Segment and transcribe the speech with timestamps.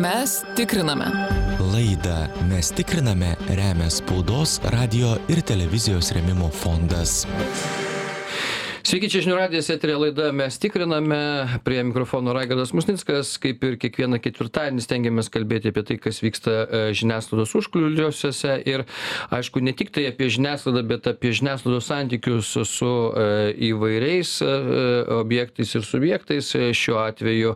[0.00, 1.04] Mes tikriname.
[1.72, 7.26] Laidą Mes tikriname remia spaudos, radio ir televizijos remimo fondas.
[8.90, 11.16] Sveiki, čia žinių radijas, eterė laida, mes tikriname,
[11.62, 16.80] prie mikrofono Raigardas Musnickas, kaip ir kiekvieną ketvirtadienį stengiamės kalbėti apie tai, kas vyksta e,
[16.98, 18.82] žiniasklaidos užkliuliuosiuose ir,
[19.30, 23.28] aišku, ne tik tai apie žiniasklaidą, bet apie žiniasklaidos santykius su, e,
[23.68, 24.48] įvairiais e,
[25.20, 26.50] objektais ir subjektais.
[26.80, 27.54] Šiuo atveju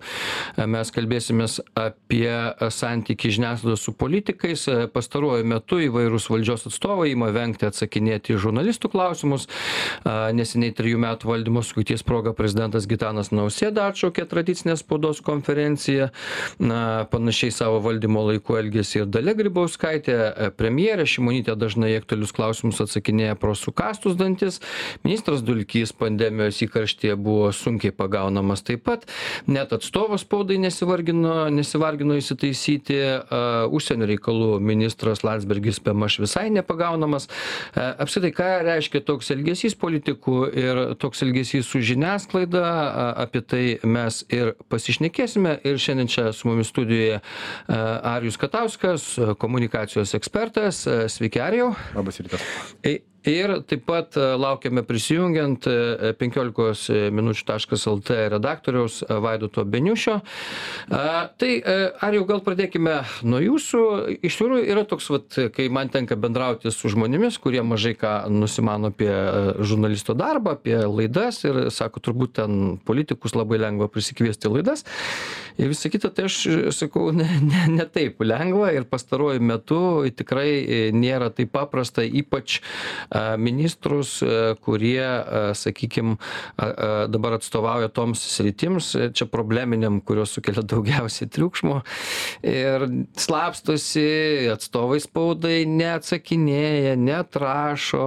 [0.70, 1.50] mes kalbėsime
[1.82, 2.30] apie
[2.78, 4.68] santykį žiniasklaidos su politikais.
[4.94, 9.50] Pastaruoju metu įvairūs valdžios atstovai ima vengti atsakinėti žurnalistų klausimus.
[10.06, 16.10] Neseniai trijų metų metų valdymo sukakties proga prezidentas Gitanas Nausėda atšaukė tradicinę spaudos konferenciją.
[16.58, 22.80] Na, panašiai savo valdymo laiku elgėsi ir Dalia Grybauskaitė, e, premjerė Šimonytė dažnai aktualius klausimus
[22.80, 24.60] atsakinėja pro sukastus dantis.
[25.04, 29.06] Ministras Dulkys pandemijos įkarštyje buvo sunkiai pagaunamas taip pat.
[29.46, 33.00] Net atstovas spaudai nesivargino, nesivargino įsitaisyti.
[33.24, 37.28] Uh, užsienio reikalų ministras Landsbergis Pemaš visai nepagaunamas.
[37.74, 42.64] Uh, apsitai, ką reiškia toks elgesys politikų ir toks elgesys su žiniasklaida
[43.26, 45.58] apie tai mes ir pasišnekėsime.
[45.68, 47.20] Ir šiandien čia su mumis studijoje
[47.68, 50.84] arijus katauskas komunikacijos ekspertas.
[51.12, 51.74] Sveiki arijau.
[51.96, 59.18] Labas rytas ir taip pat e, laukiame prisijungiant e, penkiolikos minučių taškas lt redaktoriaus e,
[59.24, 60.18] vaidoto beniušio.
[61.40, 61.50] Tai
[62.04, 63.80] arijau gal pradėkime nuo jūsų.
[64.26, 68.90] Iš tikrųjų yra toks vat kai man tenka bendrauti su žmonėmis kurie mažai ką nusimano
[68.92, 69.12] apie
[69.64, 74.84] žurnalisto darbą apie laidas ir sako turbūt ten politikus labai lengva prisikviesti laidas.
[75.58, 76.38] Ir visa kita tai aš
[76.76, 78.72] sakau ne ne ne taip lengva.
[78.74, 79.80] Ir pastaruoju metu
[80.16, 82.60] tikrai nėra taip paprasta ypač
[83.38, 85.04] ministrus, e, kurie,
[85.54, 86.16] sakykime,
[87.08, 91.80] dabar atstovauja toms sritims, e, čia probleminiam, kurios sukelia daugiausiai triukšmo.
[92.48, 92.86] Ir
[93.18, 94.06] slapstosi,
[94.54, 98.04] atstovai spaudai neatsakinėja, netrašo,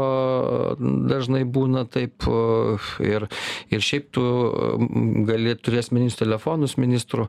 [1.10, 2.28] dažnai būna taip.
[3.04, 3.28] Ir,
[3.72, 4.24] ir šiaip tu
[5.28, 7.28] gali turės ministrų telefonus ministrų,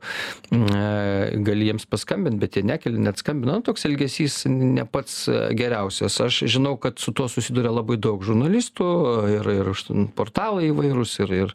[0.51, 3.59] gali jiems paskambinti, bet jie nekeli, net skambina.
[3.59, 5.27] Nu, toks elgesys ne pats
[5.59, 6.19] geriausias.
[6.25, 8.89] Aš žinau, kad su tuo susiduria yra labai daug žurnalistų
[9.37, 9.71] ir ir
[10.17, 11.55] portalai įvairūs ir ir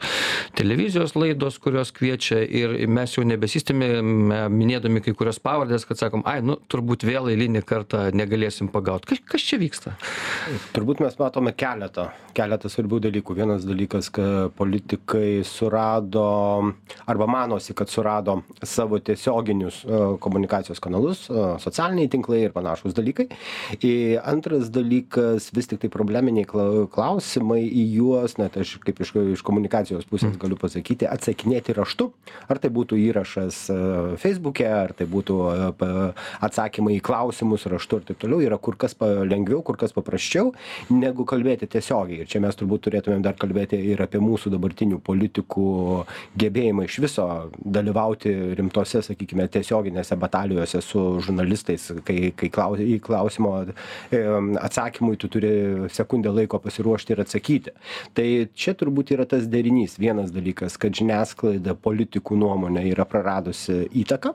[0.57, 6.41] televizijos laidos kurios kviečia ir mes jau nebesistemiame minėdami kai kurias pavardes kad sakom ai
[6.45, 9.07] nu turbūt vėl eilinį kartą negalėsim pagaut.
[9.09, 9.97] Kas kas čia vyksta?
[10.75, 13.35] Turbūt mes matome keletą keletą svarbių dalykų.
[13.37, 16.25] Vienas dalykas kad politikai surado
[17.09, 23.29] arba manosi kad surado savo tiesioginius e, komunikacijos kanalus e, socialiniai tinklai ir panašūs dalykai.
[23.85, 26.47] Ir antras dalykas vis tiktai probleminiai
[26.91, 32.09] klausimai į juos net aš kaip iš iš komunikacijos pusės galiu pasakyti atsakinėti raštu.
[32.51, 33.77] Ar tai būtų įrašas e,
[34.19, 35.99] feisbuke ar tai būtų e,
[36.43, 40.51] atsakymai į klausimus raštu ir taip toliau yra kur kas lengviau kur kas paprasčiau
[40.91, 42.23] negu kalbėti tiesiogiai.
[42.23, 45.67] Ir čia mes turbūt turėtumėm dar kalbėti ir apie mūsų dabartinių politikų
[46.39, 47.27] gebėjimą iš viso
[47.63, 54.21] dalyvauti rimtose sakykime tiesioginėse batalijose su žurnalistais kai kai klau į klausimo e,
[54.61, 55.53] atsakymui tu turi
[55.95, 57.75] sekundę laiko pasiruošti ir atsakyti.
[58.17, 59.99] Tai čia turbūt yra tas derinys.
[60.01, 64.33] Vienas dalykas kad žiniasklaida politikų nuomone yra praradusi įtaką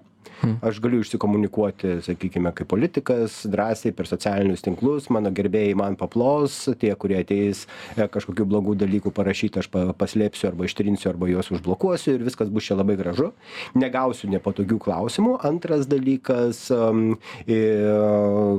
[0.63, 6.93] Aš galiu išsikomunikuoti, sakykime, kaip politikas, drąsiai per socialinius tinklus, mano gerbėjai man paplos, tie,
[7.01, 7.65] kurie ateis
[7.97, 9.69] e, kažkokių blogų dalykų parašyti, aš
[9.99, 13.33] paslėpsiu arba ištrinsiu arba juos užblokuosiu ir viskas bus čia labai gražu.
[13.79, 15.35] Negausiu nepatogių klausimų.
[15.49, 16.65] Antras dalykas,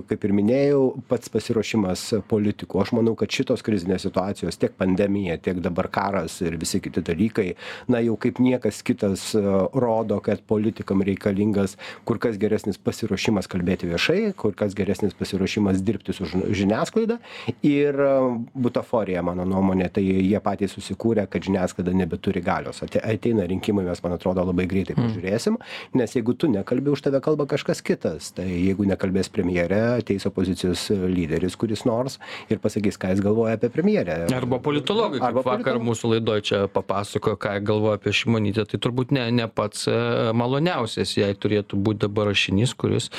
[0.09, 2.83] kaip ir minėjau, pats pasiruošimas politikų.
[2.83, 7.53] Aš manau, kad šitos krizinės situacijos, tiek pandemija, tiek dabar karas ir visi kiti dalykai,
[7.87, 9.43] na jau kaip niekas kitas e,
[9.79, 15.81] rodo, kad politikam reikalingas reikalingas kur kas geresnis pasiruošimas kalbėti viešai kur kas geresnis pasiruošimas
[15.81, 17.19] dirbti su žiniasklaida.
[17.63, 18.09] Ir e,
[18.53, 22.81] butaforija mano nuomone tai jie patys susikūrė kad žiniasklaida nebeturi galios.
[22.83, 25.07] Ateina rinkimai mes man atrodo labai greitai hmm.
[25.07, 25.57] pažiūrėsim
[25.93, 28.31] nes jeigu tu nekalbi už tave kalba kažkas kitas.
[28.35, 32.19] Tai jeigu nekalbės premjerė ateis opozicijos lyderis kuris nors
[32.49, 34.27] ir pasakys ką jis galvoja apie premjerę.
[34.35, 39.29] Arba politologai kaip vakar mūsų laidoj čia papasakojo ką galvoja apie šimonytę tai turbūt ne
[39.33, 39.95] ne pats e,
[40.35, 43.09] maloniausias jai turėtų turėtų būt dabar rašinys, kuris,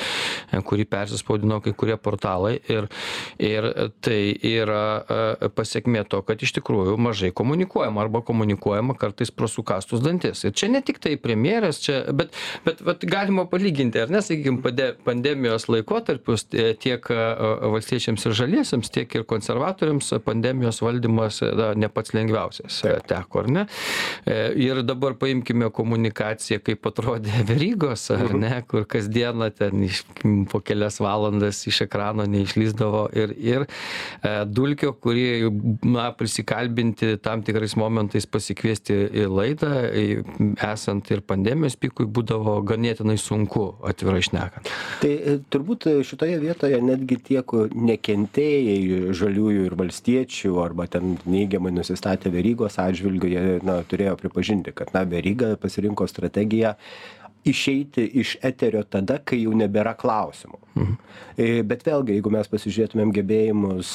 [0.51, 2.59] e, kurį persispaudino kai kurie portalai.
[2.69, 2.87] Ir,
[3.39, 4.83] ir tai yra
[5.41, 10.43] e, pasiekmė to, kad iš tikrųjų mažai komunikuojama arba komunikuojama kartais pro sukastus dantis.
[10.45, 12.33] Ir čia ne tik tai premjeras, čia, bet,
[12.65, 14.61] bet, bet galima palyginti, ar ne, sakykime,
[15.05, 17.19] pandemijos laikotarpius tiek e,
[17.71, 23.65] valstiečiams ir žaliesiams, tiek ir konservatoriams pandemijos valdymas na, ne pats lengviausias teko, ar ne?
[24.61, 30.03] Ir dabar paimkime komunikaciją, kaip atrodė Verygos ar ne kur kasdieną ten iš
[30.51, 33.03] po kelias valandas iš ekrano neišlįsdavo.
[33.17, 35.51] Ir ir e, dulkio kurį
[35.87, 40.05] na prisikalbinti tam tikrais momentais pasikviesti į laidą į,
[40.71, 44.71] esant ir pandemijos pikui būdavo ganėtinai sunku atvirai šnekant.
[45.03, 51.73] Tai e, turbūt šitoje vietoje netgi tie kur nekentėjai žaliųjų ir valstiečių arba ten neigiamai
[51.75, 56.75] nusistatę verygos atžvilgiu jie na turėjo pripažinti kad na veryga pasirinko strategiją
[57.47, 60.61] išeiti iš eterio tada kai jau nebėra klausimų.
[60.71, 60.93] Mhm.
[61.67, 63.89] bet vėlgi jeigu mes pasižiūrėtumėm gebėjimus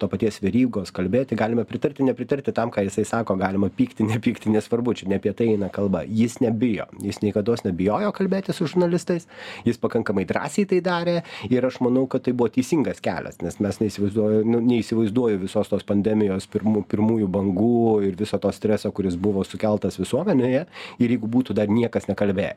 [0.00, 4.94] to paties verygos kalbėti galime pritarti nepritarti tam ką jisai sako galima pykti nepykti nesvarbu
[4.96, 6.04] čia ne apie tai eina kalba.
[6.08, 9.26] Jis nebijo jis niekados nebijojo kalbėti su žurnalistais
[9.66, 11.18] jis pakankamai drąsiai tai darė
[11.50, 15.84] ir aš manau kad tai buvo teisingas kelias nes mes neįsivaizduoju nu neįsivaizduoju visos tos
[15.84, 20.64] pandemijos pirmų pirmųjų bangų ir viso to streso kuris buvo sukeltas visuomenėje
[20.96, 22.56] ir jeigu būtų dar niekas nekalbėję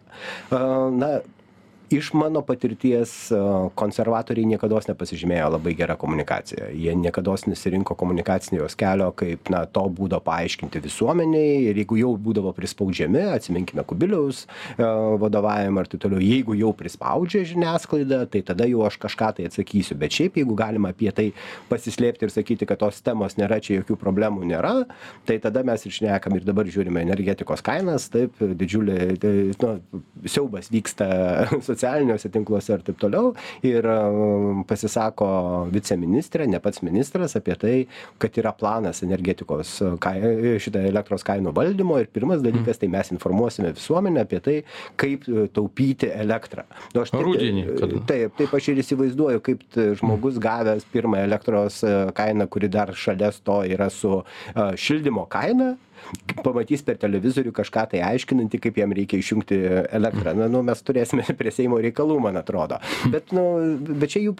[0.51, 1.21] Uh, na
[1.89, 3.11] iš mano patirties
[3.77, 6.69] konservatoriai niekados nepasižymėjo labai gera komunikacija.
[6.73, 12.53] Jie niekados nesirinko komunikacinio kelio kaip na to būdo paaiškinti visuomenei ir jeigu jau būdavo
[12.57, 14.45] prispaudžiami atsiminkime kubiliaus
[14.77, 19.97] vadovavimą ir taip toliau jeigu jau prispaudžia žiniasklaida tai tada jau aš kažką tai atsakysiu.
[20.01, 21.27] Bet šiaip jeigu galima apie tai
[21.69, 24.73] pasislėpti ir sakyti kad tos temos nėra čia jokių problemų nėra
[25.29, 30.71] tai tada mes ir šnekam ir dabar žiūrime energetikos kainas taip didžiulė tai nu siaubas
[30.73, 31.07] vyksta
[31.75, 33.33] socialiniuose tinkluose ir taip toliau.
[33.67, 35.27] Ir um, pasisako
[35.73, 37.75] viceministrė ne pats ministras apie tai
[38.21, 40.15] kad yra planas energetikos kai
[40.61, 41.99] šitą elektros kainų valdymo.
[42.01, 44.57] Ir pirmas dalykas tai mes informuosime visuomenę apie tai
[44.99, 46.65] kaip taupyti elektrą.
[46.95, 48.03] Nu aš taip Rudenį, kada?
[48.11, 51.81] taip taip aš ir įsivaizduoju kaip žmogus gavęs pirmą elektros
[52.17, 54.21] kainą kuri dar šalia to yra su
[54.55, 55.75] šildymo kaina
[56.43, 59.59] pamatys per televizorių kažką tai aiškinantį kaip jam reikia išjungti
[59.97, 60.35] elektrą.
[60.37, 62.79] Na nu mes turėsime prie seimo reikalų man atrodo.
[63.13, 63.45] Bet nu
[63.85, 64.35] bet čia jų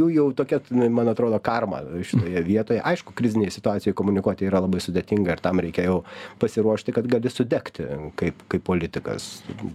[0.00, 2.82] jų jau tokia man atrodo karma šitoje vietoje.
[2.92, 6.00] Aišku krizinėj situacijoj komunikuoti yra labai sudėtinga ir tam reikia jau
[6.42, 7.86] pasiruošti kad gali sudegti
[8.20, 9.30] kaip kaip politikas.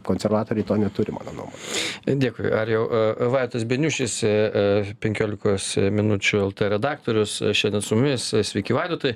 [0.06, 6.70] Konservatoriai to neturi mano nuomone dėkui arijau e, vaidotas beniušis e, e, penkiolikos minučių lt
[6.76, 9.16] redaktorius šiandien su mumis sveiki vaidotai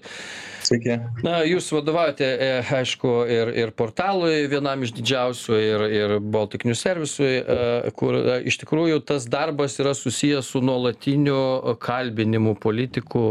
[0.69, 0.99] Sveiki.
[1.25, 6.83] Na, jūs vadovaujate, e, aišku, ir, ir portalui vienam iš didžiausių, ir, ir Baltic News
[6.85, 13.23] servisui, e, kur e, iš tikrųjų tas darbas yra susijęs su nuolatiniu kalbinimu politikų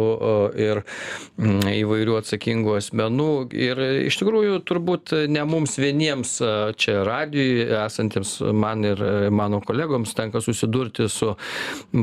[0.58, 3.28] ir mm, įvairių atsakingų asmenų.
[3.54, 6.34] Ir iš tikrųjų turbūt ne mums vieniems
[6.80, 11.34] čia radijui esantiems man ir mano kolegoms tenka susidurti su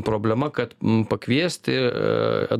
[0.07, 0.77] problema, kad
[1.11, 1.75] pakviesti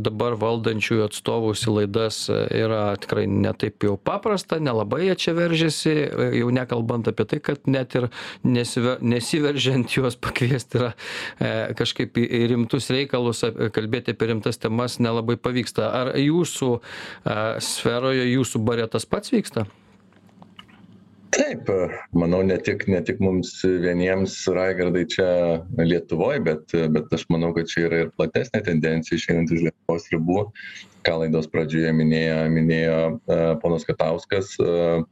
[0.01, 2.24] dabar valdančiųjų atstovus į laidas
[2.66, 5.94] yra tikrai ne taip jau paprasta nelabai jie čia veržiasi
[6.40, 8.10] jau nekalbant apie tai kad net ir
[8.44, 10.92] nesive nesiveržiant juos pakviest yra
[11.40, 13.46] e, kažkaip į rimtus reikalus
[13.76, 15.90] kalbėti apie rimtas temas nelabai pavyksta.
[16.02, 19.66] Ar jūsų e, sferoje jūsų bare tas pats vyksta
[21.36, 21.68] Taip,
[22.16, 25.30] manau, ne tik, ne tik mums vieniems, Raigardai, čia
[25.82, 30.46] Lietuvoje, bet, bet aš manau, kad čia yra ir platesnė tendencija išeinant iš Lietuvos ribų
[31.06, 35.04] ką laidos pradžioje minėjo, minėjo uh, ponas Katauskas, uh,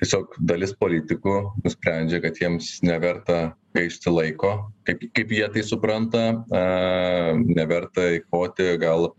[0.00, 4.54] tiesiog dalis politikų nusprendžia, kad jiems neverta gaišti laiko,
[4.88, 9.12] kaip, kaip jie tai supranta, uh, neverta įkoti gal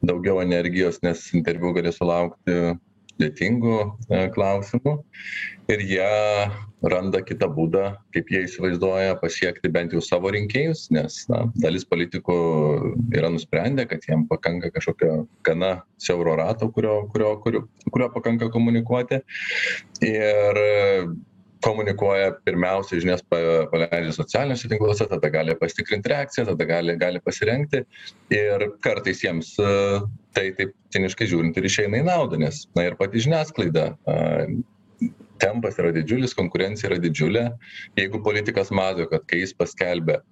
[0.00, 2.78] daugiau energijos, nes interviu gali sulaukti
[3.18, 3.78] sudėtingų
[4.34, 4.94] klausimų
[5.68, 6.10] ir jie
[6.88, 12.36] randa kitą būdą kaip jie įsivaizduoja pasiekti bent jau savo rinkėjus nes na dalis politikų
[13.18, 19.20] yra nusprendę kad jiem pakanka kažkokio gana siauro rato kurio kurio kuriuo kuriuo pakanka komunikuoti.
[20.06, 20.62] Ir
[21.64, 23.40] komunikuoja pirmiausia žinias pa
[23.72, 27.82] paleidžia socialiniuose tinkluose tada gali pasitikrint reakciją tada gali gali pasirengti.
[28.34, 29.54] Ir kartais jiems
[30.36, 33.90] tai taip ciniškai žiūrint ir išeina į naudą nes na ir pati žiniasklaida
[35.42, 37.44] tempas yra didžiulis konkurencija yra didžiulė.
[37.98, 40.22] Jeigu politikas mato kad kai jis paskelbia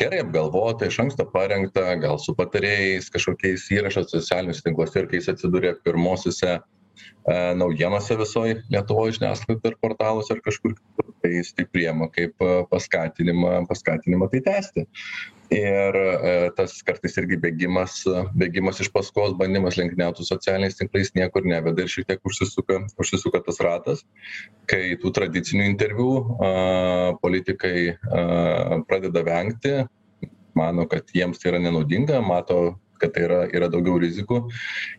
[0.00, 5.30] gerai apgalvotą iš anksto parengtą gal su patarėjais kažkokiais įrašą socialiniuose tinkluose ir kai jis
[5.32, 6.60] atsiduria pirmosiose e,
[7.58, 12.52] naujienose visoj lietuvoj žiniasklaidoj ir portaluose ar kažkur kitur tai jis tai priema kaip e,
[12.70, 14.86] paskatinimą paskatinimą tai tęsti.
[15.54, 18.00] Ir e, tas kartais irgi bėgimas
[18.38, 23.42] bėgimas iš paskos bandymas lenktyniaut su socialiniais tinklais niekur neveda ir šiek tiek užsisuka užsisuka
[23.46, 24.02] tas ratas
[24.70, 26.08] kai tų tradicinių interviu
[26.42, 29.76] a politikai a pradeda vengti
[30.58, 32.58] mano kad jiems tai yra nenaudinga mato
[33.00, 34.42] kad tai yra yra daugiau rizikų.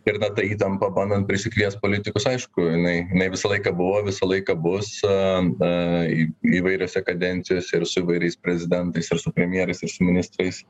[0.08, 4.56] Ir na ta įtampa bandant prisikviest politikus aišku jinai jinai visą laiką buvo visą laiką
[4.62, 5.18] bus a
[5.64, 5.70] a
[6.08, 6.28] į
[6.60, 10.62] įvairiose kadencijose ir su įvairiais prezidentais ir su premjerais ir su ministrais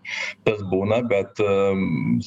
[0.46, 1.42] tas būna bet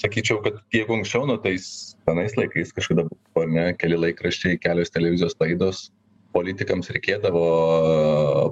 [0.01, 4.93] sakyčiau kad jeigu anksčiau nu tais senais laikais kažkada buvo ar ne keli laikraščiai kelios
[4.93, 5.89] televizijos laidos
[6.35, 7.45] politikams reikėdavo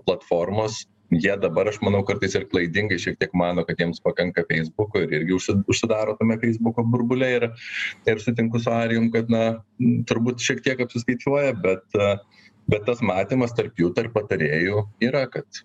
[0.05, 5.01] platformos jie dabar aš manau kartais ir klaidingai šiek tiek mano kad jiems pakanka feisbuko
[5.05, 7.47] ir irgi užsi užsidaro tame feisbuko burbule ir
[8.13, 9.43] ir sutinku su arijum kad na
[10.11, 11.97] turbūt šiek tiek apsiskaičiuoja bet
[12.69, 15.63] bet tas matymas tarp jų tarp patarėjų yra kad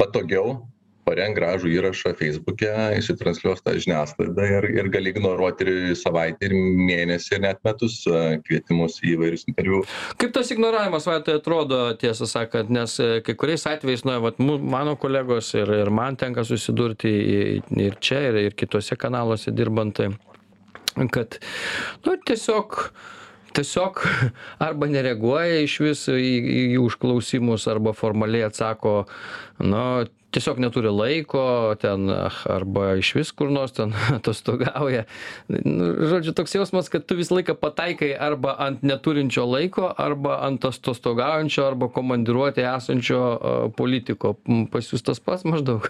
[0.00, 0.62] patogiau
[1.06, 7.36] parenk gražų įrašą feisbuke išsitransliuos tą žiniasklaidą ir ir gali ignoruot ir savaitę ir mėnesį
[7.36, 8.00] ir net metus
[8.46, 9.82] kvietimus į įvairius interviu.
[10.20, 14.96] Kaip tas ignoravimas vaidotai atrodo tiesą sakant nes kai kuriais atvejais na vat mu mano
[15.00, 17.12] kolegos ir ir man tenka susidurti
[17.86, 20.02] ir čia ir ir kituose kanaluose dirbant
[21.12, 21.38] kad
[22.04, 22.80] nu tiesiog
[23.56, 24.02] tiesiog
[24.66, 28.98] arba nereaguoja išvis į į jų užklausimus arba formaliai atsako
[29.64, 29.84] nu
[30.36, 31.42] tiesiog neturi laiko
[31.80, 32.10] ten
[32.52, 35.06] arba išvis kur nors ten atostogauja.
[35.48, 40.68] Nu žodžiu toks jausmas kad tu visą laiką pataikai arba ant neturinčio laiko arba ant
[40.68, 43.22] atostogaujančio arba komandiruotėj esančio
[43.78, 44.36] politiko.
[44.72, 45.88] Pas jus tas pats maždaug?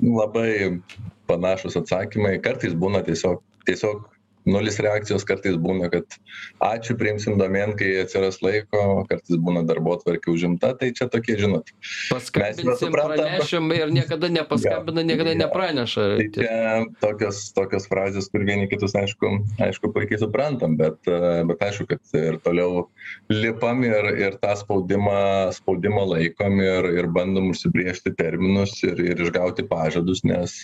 [0.00, 0.80] Labai
[1.28, 2.38] panašūs atsakymai.
[2.44, 4.13] Kartais būna tiesiog tiesiog
[4.48, 6.16] nulis reakcijos kartais būna kad
[6.64, 10.74] ačiū priimsim domėn kai atsiras laiko kartais būna darbotvarkė užimta.
[10.80, 11.72] Tai čia tokie žinot
[12.10, 16.06] paskambinsim pranešim ir niekada nepaskambina niekada nepraneša.
[16.20, 16.58] Tai čia
[17.04, 19.32] tokios tokios frazės kur vieni kitus aišku
[19.64, 22.86] aišku puikiai suprantam bet bet aišku kad ir toliau
[23.32, 29.66] lipam ir ir tą spaudimą spaudimą laikom ir ir bandom užsibrėžti terminus ir ir išgauti
[29.70, 30.60] pažadus nes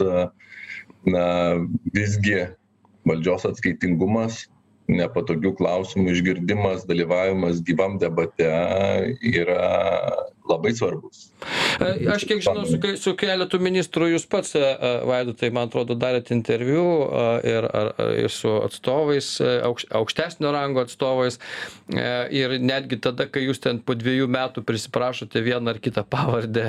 [1.09, 1.27] na
[1.95, 2.49] visgi
[3.09, 4.41] valdžios atskaitingumas
[4.91, 8.51] nepatogių klausimų išgirdimas dalyvavimas gyvam debate
[9.33, 9.71] yra
[10.51, 11.29] labai svarbus.
[12.15, 14.57] Aš kiek žinau su su keletu ministrų jūs pats
[15.09, 16.85] vaidotai man atrodo darėt interviu
[17.47, 17.69] ir
[18.25, 21.39] ir su atstovais aukš aukštesnio rango atstovais
[22.43, 26.67] ir netgi tada kai jūs ten po dviejų metų prisiprašote vieną ar kitą pavardę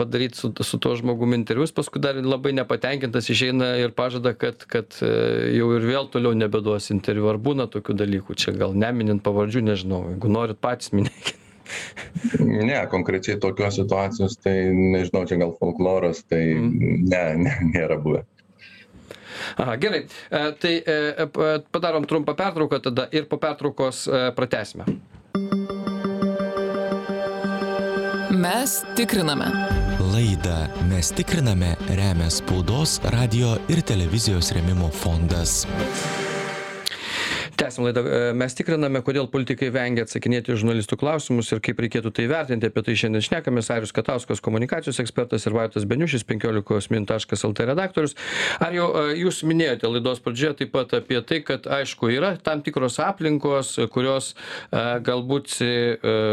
[0.00, 4.66] padaryt su su tuo žmogum interviu jis paskui dar labai nepatenkintas išeina ir pažada kad
[4.66, 7.28] kad jau ir vėl toliau nebeduos interviu.
[7.32, 11.43] Ar būna tokių dalykų čia gal neminint pavardžių nežinau jeigu norit patys minėkit
[12.40, 18.24] ne konkrečiai tokios situacijos tai nežinau čia gal folkloras tai ne ne nėra buvę.
[19.56, 20.04] Aha gerai.
[20.60, 20.74] Tai
[21.72, 24.86] padarom trumpą pertrauką tada ir po pertraukos pratęsime.
[28.44, 29.46] Mes tikriname.
[30.12, 35.62] Laidą mes tikriname remia spaudos radijo ir televizijos rėmimo fondas
[37.56, 38.02] tęsiam laidą.
[38.34, 42.68] Mes tikriname kodėl politikai vengia atsakinėti į žurnalistų klausimus ir kaip reikėtų tai vertinti.
[42.70, 43.70] Apie tai šiandien šnekamės.
[43.74, 48.16] Arijus katauskas komunikacijos ekspertas ir vaidotas beniušis penkiolikos min taškas lt redaktorius.
[48.64, 53.74] Arijau jūs minėjote laidos pradžioje taip pat apie tai kad aišku yra tam tikros aplinkos
[53.94, 54.32] kurios
[54.72, 55.52] galbūt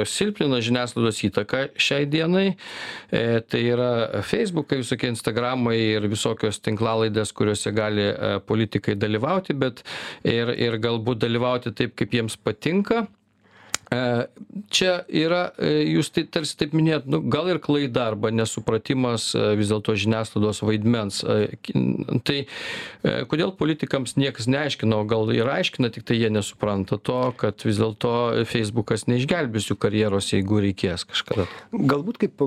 [0.09, 2.47] silpnina žiniasklaidos įtaką šiai dienai.
[3.11, 8.09] Tai yra feisbukai visokie instagramai ir visokios tinklalaidės kuriose gali
[8.47, 9.83] politikai dalyvauti bet
[10.27, 13.05] ir ir galbūt dalyvauti taip kaip jiems patinka
[14.71, 19.97] čia yra jūs tai tarsi taip minėjot nu gal ir klaida arba nesupratimas vis dėlto
[19.99, 21.19] žiniasklaidos vaidmens.
[22.23, 22.37] Tai
[23.31, 28.13] kodėl politikams niekas neaiškina o gal ir aiškina tiktai jie nesupranta to kad vis dėlto
[28.47, 31.49] feisbukas neišgelbės jų karjeros jeigu reikės kažkada.
[31.75, 32.39] Galbūt kaip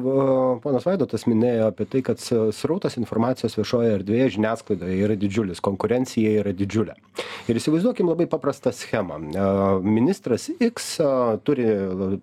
[0.65, 6.57] ponas vaidotas minėjo apie tai kad srautas informacijos viešojoje erdvėje žiniasklaidoje yra didžiulis konkurencija yra
[6.57, 6.97] didžiulė.
[7.53, 9.21] Ir įsivaizduokim labai paprastą schemą.
[9.85, 10.95] Ministras x
[11.43, 11.67] turi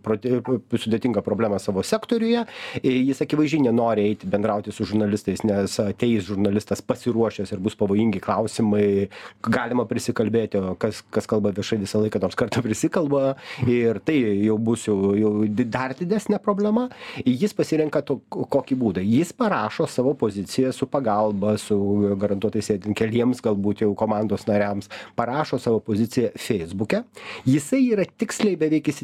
[0.03, 0.33] proti
[0.71, 2.45] sudėtingą problemą savo sektoriuje.
[2.83, 9.09] Jis akivaizdžiai nenori eiti bendrauti su žurnalistais nes ateis žurnalistas pasiruošęs ir bus pavojingi klausimai
[9.47, 13.35] galima prisikalbėti kas kas kalba viešai visą laiką nors kartą prisikalba.
[13.67, 15.33] Ir tai jau bus jau jau
[15.65, 16.87] dar didesnė problema.
[17.25, 19.05] Jis pasirenka to kokį būdą.
[19.05, 21.77] Jis parašo savo poziciją su pagalba su
[22.21, 24.89] garantuotai sėdint keliems galbūt jau komandos nariams.
[25.15, 27.03] Parašo savo poziciją feisbuke
[27.45, 29.00] jisai yra tiksliai beveik įsitikinęs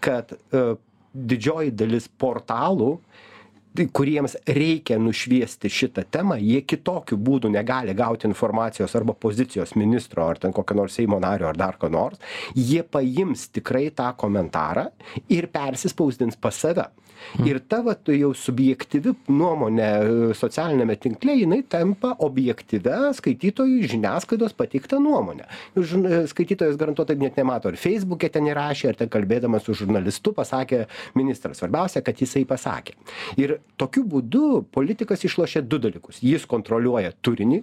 [0.00, 0.34] kad
[1.14, 2.98] didžioji dalis portalų
[3.74, 10.28] tai kuriems reikia nušviesti šitą temą jie kitokiu būdu negali gauti informacijos arba pozicijos ministro
[10.28, 12.20] ar ten kokio nors seimo nario ar dar ko nors.
[12.54, 14.86] Jie paims tikrai tą komentarą
[15.26, 16.86] ir persispausdins pas save
[17.46, 25.00] ir ta vat jau subjektyvi nuomonė e, socialiniame tinkle jinai tampa objektyvia skaitytojui žiniasklaidos pateikta
[25.02, 29.76] nuomone žin e, skaitytojas garantuotai net nemato ar feisbuke ten įrašė ar ten kalbėdamas su
[29.82, 30.84] žurnalistu pasakė
[31.18, 32.96] ministras svarbiausia kad jisai pasakė.
[33.40, 36.20] Ir tokiu būdu politikas išlošia du dalykus.
[36.24, 37.62] Jis kontroliuoja turinį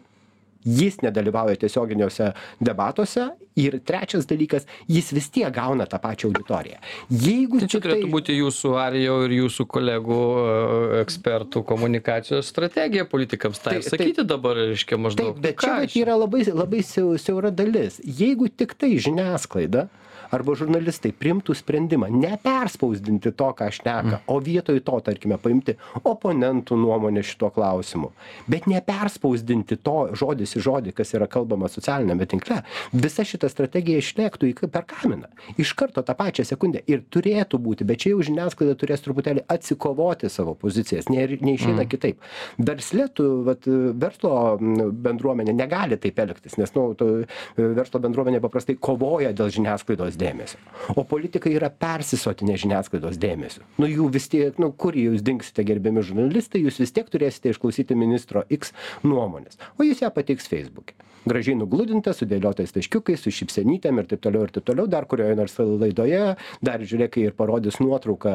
[0.66, 6.78] jis nedalyvauja tiesioginiuose debatuose ir trečias dalykas jis vis tiek gauna tą pačią auditoriją
[7.10, 13.06] jeigu Tai čia tiktai turėtų būti jūsų arijau ir jūsų kolegų e, ekspertų komunikacijos strategija
[13.06, 15.36] politikams tą ir Tai- tai- sakyti dabar, reiškia, maždaug.
[15.42, 18.00] Bet tai čia vat yra labai, labai siau- siaura dalis.
[18.06, 19.88] Jeigu tik tai žiniasklaida
[20.32, 25.76] arba žurnalistai primtų sprendimą neperspausdinti to, ką šneka, o vietoj to, tarkime, paimti
[26.08, 28.12] oponentų nuomonę šituo klausimu,
[28.52, 32.62] bet neperspausdinti to žodis į žodį, kas yra kalbama socialinėme tinkle,
[32.94, 35.30] visa šita strategija išlėktų į per kaminą.
[35.62, 40.30] Iš karto tą pačią sekundę ir turėtų būti, bet čia jau žiniasklaida turės truputėlį atsikovoti
[40.32, 41.90] savo pozicijas, ne, neišeina mm.
[41.92, 42.22] kitaip.
[42.62, 47.10] Versle tu, vat, verslo bendruomenė negali taip elgtis, nes nu, tu,
[47.58, 50.62] verslo bendruomenė paprastai kovoja dėl žiniasklaidos dėmesio.
[50.96, 53.66] O politikai yra persisotinę žiniasklaidos dėmesio.
[53.82, 57.98] Nu jų vis tiek, nu kur jūs dingsite gerbiami žurnalistai, jūs vis tiek turėsite išklausyti
[57.98, 58.76] ministro X
[59.06, 59.60] nuomonės.
[59.78, 60.98] O jis ją pateiks Facebook'e.
[61.22, 65.54] Gražiai nugludinta, sudėliotais taškiukais, su šipsenytėm ir taip toliau ir taip toliau, dar kurioje nors
[65.60, 66.22] laidoje,
[66.66, 68.34] dar žiūrėk, ir parodys nuotrauką,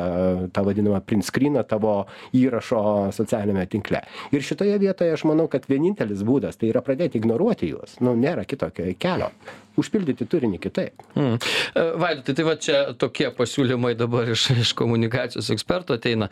[0.54, 1.96] tą vadinamą print screeną tavo
[2.36, 4.04] įrašo socialinėme tinkle.
[4.30, 7.98] Ir šitoje vietoje aš manau, kad vienintelis būdas tai yra pradėti ignoruoti juos.
[7.98, 9.32] Nu, nėra kitokio kelio.
[9.76, 11.02] Užpildyti turinį kitaip.
[11.16, 11.36] Mm.
[11.36, 16.30] E, Vaidotai, tai va čia tokie pasiūlymai dabar iš, iš komunikacijos ekspertų ateina.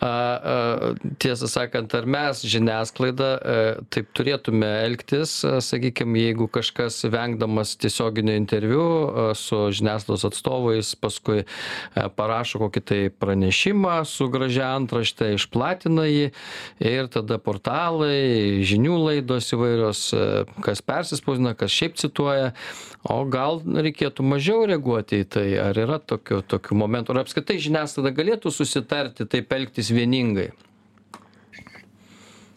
[0.00, 0.90] A, a,
[1.22, 3.58] tiesą sakant, ar mes žiniasklaida a,
[3.94, 12.08] taip turėtume elgtis, sakykime, jeigu kažkas vengdamas tiesioginio interviu a, su žiniasklaidos atstovais, paskui a,
[12.10, 16.26] parašo kokį tai pranešimą su gražia antrašte, išplatina jį
[16.90, 20.28] ir tada portalai, žinių laidos įvairios, a,
[20.66, 22.50] kas persispausina, kas šiaip cituoja.
[23.08, 28.12] O gal reikėtų mažiau reaguoti į tai, ar yra tokių, tokių momentų, ar apskritai žiniasklaida
[28.16, 30.50] galėtų susitarti, taip elgtis vieningai?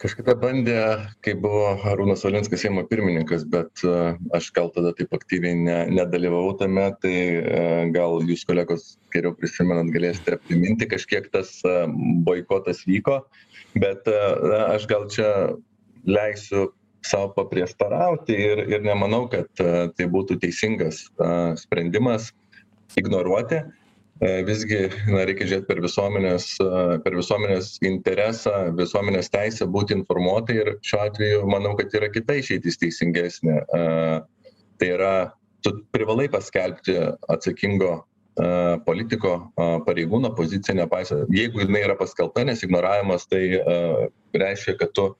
[0.04, 0.76] Kažkada bandė,
[1.24, 3.92] kai buvo Arūnas Valinskas Seimo pirmininkas, bet e,
[4.36, 7.62] aš gal tada taip aktyviai ne, nedalyvavau tame, tai e,
[7.94, 11.72] gal jūs kolegos geriau prisimenat, galėsite priminti, kažkiek tas e,
[12.28, 13.22] boikotas vyko,
[13.80, 15.30] bet na, aš gal čia
[16.04, 16.68] leisiu
[17.04, 21.04] savo paprieštarauti ir, ir nemanau, kad tai būtų teisingas
[21.60, 22.30] sprendimas
[22.98, 23.62] ignoruoti
[24.22, 26.46] visgi na, reikia žiūrėti per visuomenės,
[27.04, 32.78] per visuomenės interesą, visuomenės teisę būti informuotai ir šiuo atveju manau, kad yra kita išeitis
[32.78, 33.60] teisingesnė.
[34.78, 35.14] Tai yra,
[35.66, 36.96] tu privalai paskelbti
[37.28, 38.04] atsakingo
[38.86, 39.36] politiko
[39.86, 43.44] pareigūno poziciją, nepaisant, jeigu jinai yra paskelbta, nes ignoravimas tai
[44.34, 45.10] reiškia, kad tu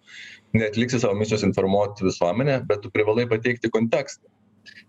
[0.54, 4.30] neatliksi savo misijos informuoti visuomenę, bet tu privalai pateikti kontekstą.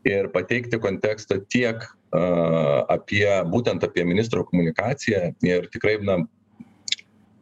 [0.08, 6.20] Ir pateikti kontekstą tiek uh, apie būtent apie ministro komunikaciją ir tikrai na,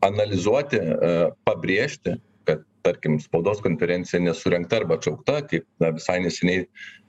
[0.07, 2.15] analizuoti, uh, pabrėžti,
[2.47, 6.65] kad tarkim spaudos konferencija nesurenkta arba atšaukta, kaip na, visai neseniai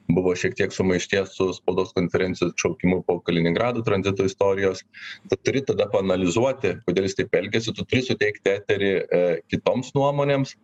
[0.09, 4.85] buvo šiek tiek sumaišties su spaudos konferencijos atšaukimu po Kaliningrado tranzito istorijos.
[5.31, 10.55] Tu turi tada panalizuoti, kodėl jis taip elgėsi, tu turi suteikti eterį e, kitoms nuomonėms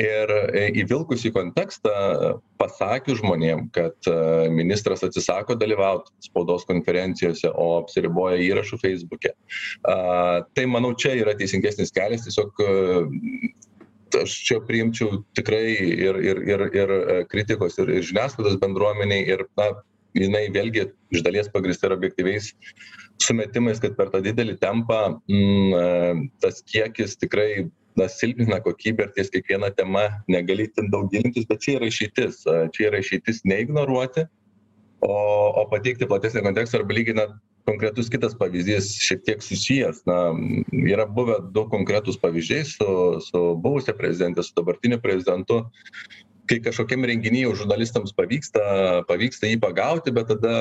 [0.00, 1.92] ir e, įvilkus į kontekstą
[2.60, 4.16] pasakius žmonėm, kad e,
[4.52, 9.34] ministras atsisako dalyvauti spaudos konferencijose, o apsiriboja įrašų Facebook'e.
[9.84, 9.96] A,
[10.56, 12.64] tai manau, čia yra teisingesnis kelias, tiesiog
[14.14, 16.94] aš čia priimčiau tikrai ir, ir, ir, ir
[17.32, 19.72] kritikos, ir, ir žiniasklaidos bendruomeniai, ir na,
[20.16, 22.52] jinai vėlgi iš dalies pagristi ir objektyviais
[23.22, 27.66] sumetimais, kad per tą didelį tempą mm, tas kiekis tikrai
[27.96, 32.42] na, silpnina kokybę ir ties kiekviena tema negali ten daug gilintis, bet čia yra išeitis.
[32.76, 34.26] Čia yra išeitis neignoruoti,
[35.04, 35.16] o,
[35.62, 37.36] o pateikti platesnį kontekstą arba lyginant
[37.66, 40.04] konkretus kitas pavyzdys šiek tiek susijęs.
[40.08, 40.30] Na
[40.86, 42.88] yra buvę du konkretūs pavyzdžiai su
[43.26, 45.64] su buvusia prezidente su dabartiniu prezidentu.
[46.46, 48.62] Kai kažkokiam renginy jau žurnalistams pavyksta
[49.08, 50.54] pavyksta jį pagauti bet tada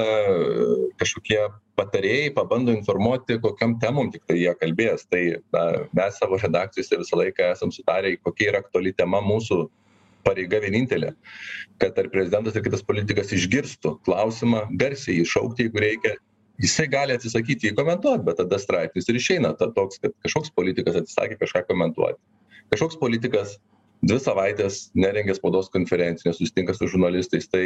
[0.97, 1.43] kažkokie
[1.77, 5.05] patarėjai pabando informuoti kokiom temom tiktai jie kalbės.
[5.05, 9.67] Tai na mes savo redakcijose visą laiką esam sutarę kokia yra aktuali tema mūsų
[10.25, 11.13] pareiga vienintelė.
[11.77, 16.15] Kad ar prezidentas ar kitas politikas išgirstų klausimą garsiai jį šaukti jeigu reikia
[16.61, 20.99] jisai gali atsisakyti jį komentuot bet tada straipsnis ir išeina ta toks kad kažkoks politikas
[21.01, 22.19] atsisakė kažką komentuoti.
[22.73, 23.57] Kažkoks politikas
[24.05, 27.65] dvi savaites nerengia spaudos konferencijų nesusitinka su žurnalistais tai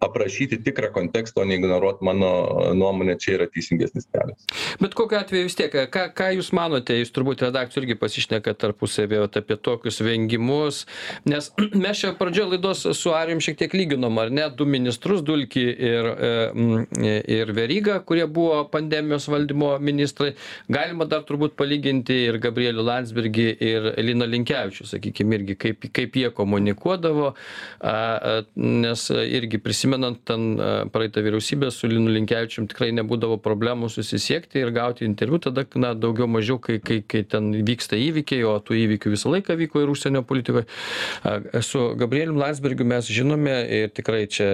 [0.00, 2.30] aprašyti tikrą kontekstą, o neignoruoti mano
[2.74, 4.44] nuomonę, čia yra teisingesnis kelias.
[4.80, 9.30] Bet kokiu atveju vis tiek, ką, ką Jūs manote, Jūs turbūt redakcijų irgi pasišneka tarpusavėje
[9.40, 10.82] apie tokius vengimus,
[11.24, 11.48] nes
[11.84, 16.10] mes čia pradžioje laidos su Arijum šiek tiek lyginom, ar ne, du ministrus, Dulki ir,
[16.12, 20.34] e, ir Veryga, kurie buvo pandemijos valdymo ministrai.
[20.68, 26.28] Galima dar turbūt palyginti ir Gabrielių Landsbergį, ir Lina Linkevičių, sakykime, irgi kaip, kaip jie
[26.36, 27.32] komunikuodavo,
[28.60, 34.58] nes irgi prisimenu prisimenant ten e, praeitą vyriausybę su linu linkevičium tikrai nebūdavo problemų susisiekti
[34.58, 38.74] ir gauti interviu tada na daugiau mažiau kai kai kai ten vyksta įvykiai o tų
[38.82, 40.64] įvykių visą laiką vyko ir užsienio politikoj
[41.62, 44.48] su gabrielium landsbergiu mes žinome ir tikrai čia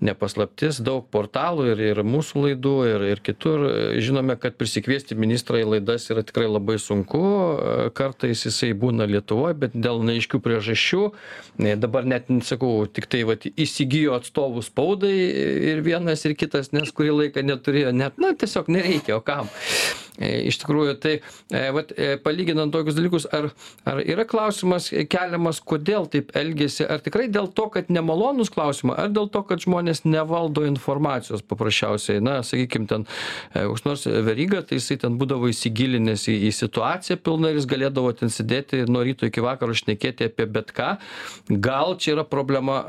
[0.00, 3.66] ne paslaptis daug portalų ir ir mūsų laidų ir ir kitur
[3.98, 7.22] žinome kad prisikviesti ministrą į laidas yra tikrai labai sunku.
[7.98, 11.02] Kartais jisai būna lietuvoj bet dėl neaiškių priežasčių
[11.82, 15.12] dabar net sakau tiktai vat įsigijo atstovų atstovų spaudai
[15.72, 19.48] ir vienas ir kitas nes kurį laiką neturėjo net na tiesiog nereikia o kam?
[20.20, 21.12] E, iš tikrųjų tai
[21.50, 23.48] e, vat e, palyginant tokius dalykus ar
[23.88, 29.08] ar yra klausimas keliamas kodėl taip elgiasi ar tikrai dėl to kad nemalonūs klausimai ar
[29.08, 32.20] dėl to kad žmonės nevaldo informacijos paprasčiausiai?
[32.20, 33.06] Na sakykim ten
[33.54, 38.12] koks nors veryga tai jisai ten būdavo įsigilinęs į į situaciją pilnai ir jis galėdavo
[38.18, 40.96] ten sėdėti nuo ryto iki vakaro šnekėti apie bet ką.
[41.48, 42.82] Gal čia yra problema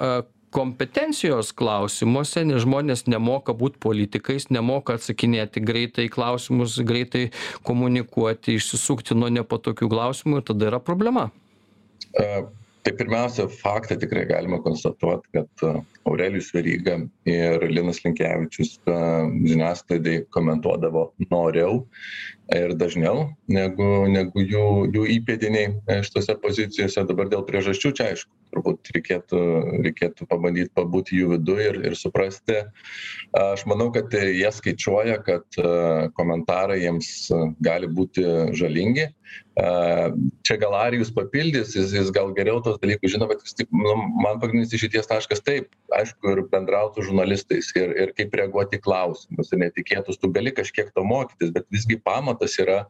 [0.54, 7.30] kompetencijos klausimuose nes žmonės nemoka būt politikais nemoka atsakinėti greitai į klausimus greitai
[7.68, 11.30] komunikuoti išsisukti nuo nepatogių klausimų ir tada yra problema.
[12.84, 15.64] Tai pirmiausia faktą tikrai galima konstatuot kad
[16.04, 16.98] aurelijus veryga
[17.32, 21.86] ir linas linkevičius žiniasklaidai komentuodavo noriau
[22.54, 27.08] ir dažniau negu negu jų jų įpėdiniai šitose pozicijose.
[27.08, 29.42] Dabar dėl priežasčių čia aišku turbūt reikėtų
[29.88, 32.62] reikėtų pabandyt pabūti jų viduj ir ir suprasti.
[33.38, 35.60] Aš manau kad jie skaičiuoja kad
[36.18, 37.10] komentarai jiems
[37.66, 38.26] gali būti
[38.58, 39.10] žalingi.
[40.46, 43.94] Čia gal arijus papildys jis jis gal geriau tuos dalykus žino bet vis tik nu
[44.22, 48.82] man pagrindinis išeities taškas taip aišku ir bendraut su žurnalistais ir ir kaip reaguot į
[48.86, 52.84] klausimus ir netikėtus tu gali kažkiek to mokytis bet visgi pamatas yra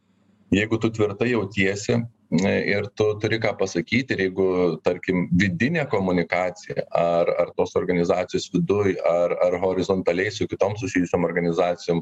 [0.56, 2.00] jeigu tu tvirtai jautiesi
[2.42, 4.48] ir tu turi ką pasakyti ir jeigu
[4.84, 12.02] tarkim vidinė komunikacija ar ar tos organizacijos viduj ar ar horizontaliai su kitom susijusiom organizacijom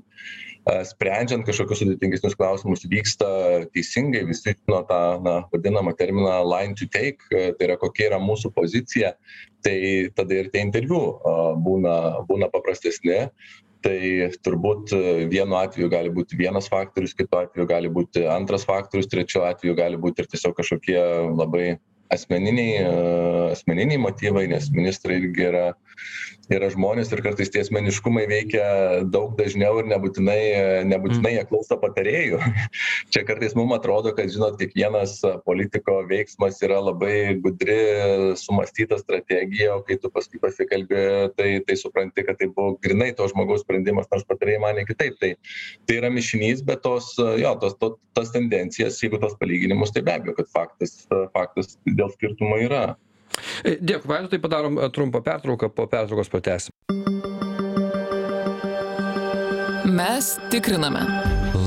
[0.88, 3.28] sprendžiant kažkokius sudėtingesnius klausimus vyksta
[3.76, 8.54] teisingai visi žino tą na vadinamą terminą line to take tai yra kokia yra mūsų
[8.56, 9.15] pozicija
[9.65, 9.78] tai
[10.15, 11.02] tada ir tie interviu
[11.67, 13.28] būna būna paprastesni
[13.86, 14.91] tai turbūt
[15.32, 20.00] vienu atveju gali būti vienas faktorius kitu atveju gali būti antras faktorius trečiu atveju gali
[20.04, 21.00] būt ir tiesiog kažkokie
[21.41, 21.65] labai
[22.13, 22.86] asmeniniai
[23.56, 25.72] asmeniniai motyvai nes ministrai irgi yra
[26.51, 28.63] yra žmonės ir kartais tie asmeniškumai veikia
[29.08, 30.41] daug dažniau ir nebūtinai
[30.89, 32.39] nebūtinai jie klauso patarėjų.
[33.13, 37.77] Čia kartais mum atrodo kad žinot kiekvienas politiko veiksmas yra labai gudri
[38.39, 41.06] sumąstyta strategija o kai tu paskui pasikalbi
[41.38, 45.19] tai tai supranti kad tai buvo grynai to žmogaus sprendimas nors patarėjai manė kitaip.
[45.21, 45.34] Tai
[45.88, 50.15] tai yra mišinys bet tos jo tos to tas tendencijas jeigu tuos palyginimus tai be
[50.17, 50.97] abejo kad faktas
[51.36, 52.84] faktas dėl skirtumo yra
[53.63, 56.76] Dėkui, Vaidotai, padarom e, trumpą pertrauką, po pertraukos pratęsim.
[59.91, 61.06] Mes tikriname.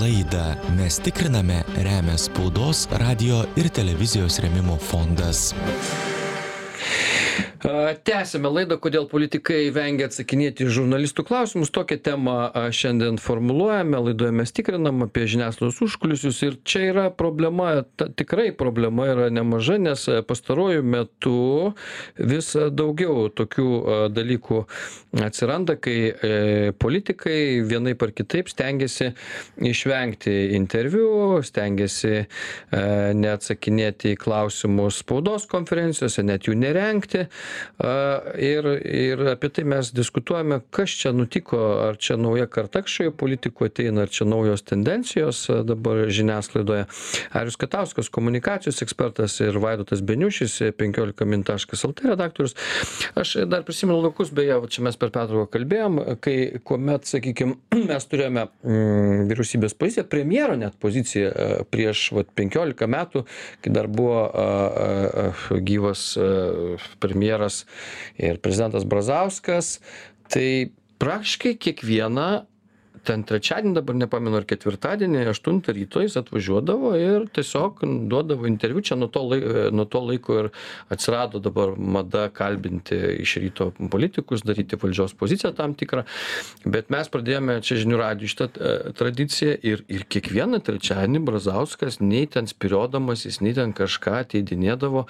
[0.00, 5.54] Laidą Mes tikriname remia spaudos, radio ir televizijos remimo fondas.
[7.64, 11.70] Tęsėme laidą, kodėl politikai vengia atsakinėti žurnalistų klausimus.
[11.72, 12.34] Tokią temą
[12.76, 19.06] šiandien formuluojame, laidoje mes tikrinam apie žiniasklaidos užkulisius ir čia yra problema, ta, tikrai problema
[19.08, 21.38] yra nemaža, nes pastaruoju metu
[22.20, 23.70] vis daugiau tokių
[24.12, 24.60] dalykų
[25.24, 29.14] atsiranda, kai e, politikai vienai par kitaip stengiasi
[29.72, 32.26] išvengti interviu, stengiasi e,
[33.24, 37.24] neatsakinėti į klausimus spaudos konferencijose, net jų nerengti
[38.38, 43.68] ir ir apie tai mes diskutuojame kas čia nutiko ar čia nauja karta kažkokia politikų
[43.68, 46.86] ateina ar čia naujos tendencijos dabar žiniasklaidoje.
[47.32, 52.56] Arijus katauskas komunikacijos ekspertas ir vaidotas beniušis penkiolika min taškas lt redaktorius.
[53.18, 57.56] Aš dar prisimenu laikus beje čia mes per pertrauką kalbėjom kai kuomet sakykim
[57.90, 63.24] mes turėjome mm, vyriausybės poziciją premjero net poziciją prieš vat penkiolika metų
[63.64, 64.24] kai dar buvo
[65.64, 66.06] gyvas
[67.02, 67.66] premjeras premjeras
[68.18, 69.80] ir prezidentas Brazauskas,
[70.28, 72.46] tai praktiškai kiekvieną
[73.06, 78.82] ten trečiadienį dabar nepamenu ar ketvirtadienį aštuntą ryto jis atvažiuodavo ir tiesiog duodavo interviu.
[78.84, 79.40] Čia nuo to lai
[79.74, 80.50] nuo to laiko ir
[80.92, 86.04] atsirado dabar mada kalbinti iš ryto politikus daryti valdžios poziciją tam tikrą.
[86.64, 92.26] Bet mes pradėjome čia žinių radijuj šitą e, tradiciją ir ir kiekvieną trečiadienį brazauskas nei
[92.30, 95.06] ten spyriodamasis nei ten kažką ateidinėdavo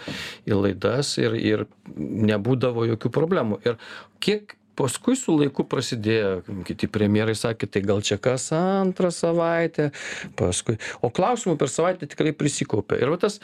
[0.48, 3.62] į laidas ir ir nebūdavo jokių problemų.
[3.68, 3.80] Ir
[4.24, 9.90] kiek paskui su laiku prasidėjo kiti premjerai sakė tai gal čia kas antrą savaitę?
[10.38, 10.78] Paskui.
[11.02, 13.40] O klausimų per savaitę tikrai prisikaupia ir va tas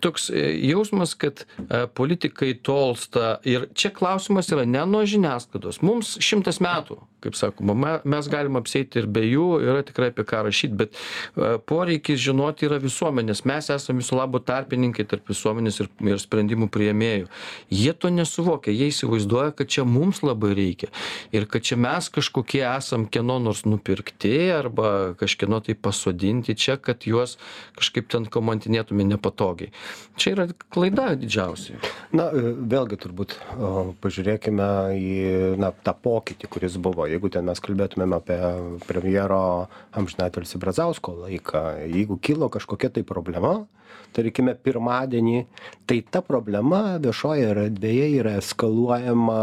[0.00, 5.82] toks e, jausmas kad e, politikai tolsta ir čia klausimas yra ne nuo žiniasklaidos.
[5.86, 10.24] Mums šimtas metų kaip sakoma me mes galim apsieiti ir be jų yra tikrai apie
[10.28, 13.44] ką rašyt bet e, poreikis žinoti yra visuomenės.
[13.48, 17.28] Mes esam viso labo tarpininkai tarp visuomenės ir ir sprendimų priėmėjų.
[17.74, 20.90] Jie to nesuvokia jie įsivaizduoja kad čia mums labai reikia
[21.36, 27.04] ir kad čia mes kažkokie esam kieno nors nupirkti arba kažkieno tai pasodinti čia kad
[27.08, 27.36] juos
[27.78, 29.49] kažkaip ten kamantinėtume nepatogiai
[30.20, 31.78] čia yra klaida didžiausia.
[32.16, 33.36] Na e, vėlgi turbūt
[34.02, 35.16] pažiūrėkime į
[35.60, 37.08] na tą pokytį kuris buvo.
[37.10, 38.38] Jeigu ten mes kalbėtumėm apie
[38.86, 39.42] premjero
[39.96, 43.60] amžinatilsį brazausko laiką jeigu kilo kažkokia tai problema
[44.14, 45.44] tarkime pirmadienį
[45.88, 49.40] tai ta problema viešojoje erdvėje yra eskaluojama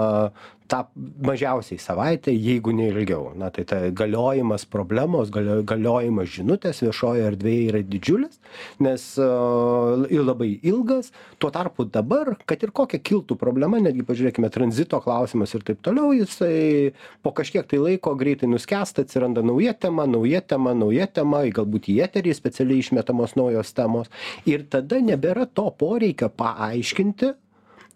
[0.67, 0.83] tą
[1.23, 3.31] mažiausiai savaitę jeigu ne ilgiau.
[3.35, 8.39] Na tai ta galiojimas problemos galio galiojimas žinutės viešojoj erdvėj yra didžiulis
[8.83, 11.11] nes ir labai ilgas.
[11.39, 16.13] Tuo tarpu dabar kad ir kokia kiltų problema netgi pažiūrėkime tranzito klausimas ir taip toliau
[16.15, 21.91] jisai po kažkiek tai laiko greitai nuskęsta atsiranda nauja tema nauja tema nauja tema galbūt
[21.93, 24.11] į eterį specialiai išmetamos naujos temos.
[24.49, 27.33] Ir tada nebėra to poreikio paaiškinti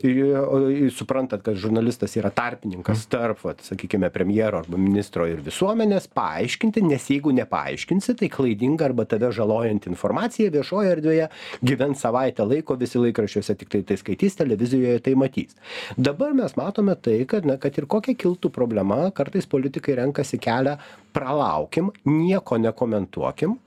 [0.08, 6.84] ir suprantat kad žurnalistas yra tarpininkas tarp vat sakykime premjero arba ministro ir visuomenės paaiškinti
[6.86, 11.30] nes jeigu nepaaiškinsi tai klaidinga arba tave žalojanti informacija viešojoje erdvėje
[11.66, 15.56] gyvens savaitę laiko visi laikraščiuose tiktai tai skaitys televizijoje tai matys.
[15.98, 20.78] Dabar mes matome tai kad na kad ir kokia kiltų problema kartais politikai renkasi kelią
[21.14, 23.58] pralaukim nieko nekomentuokim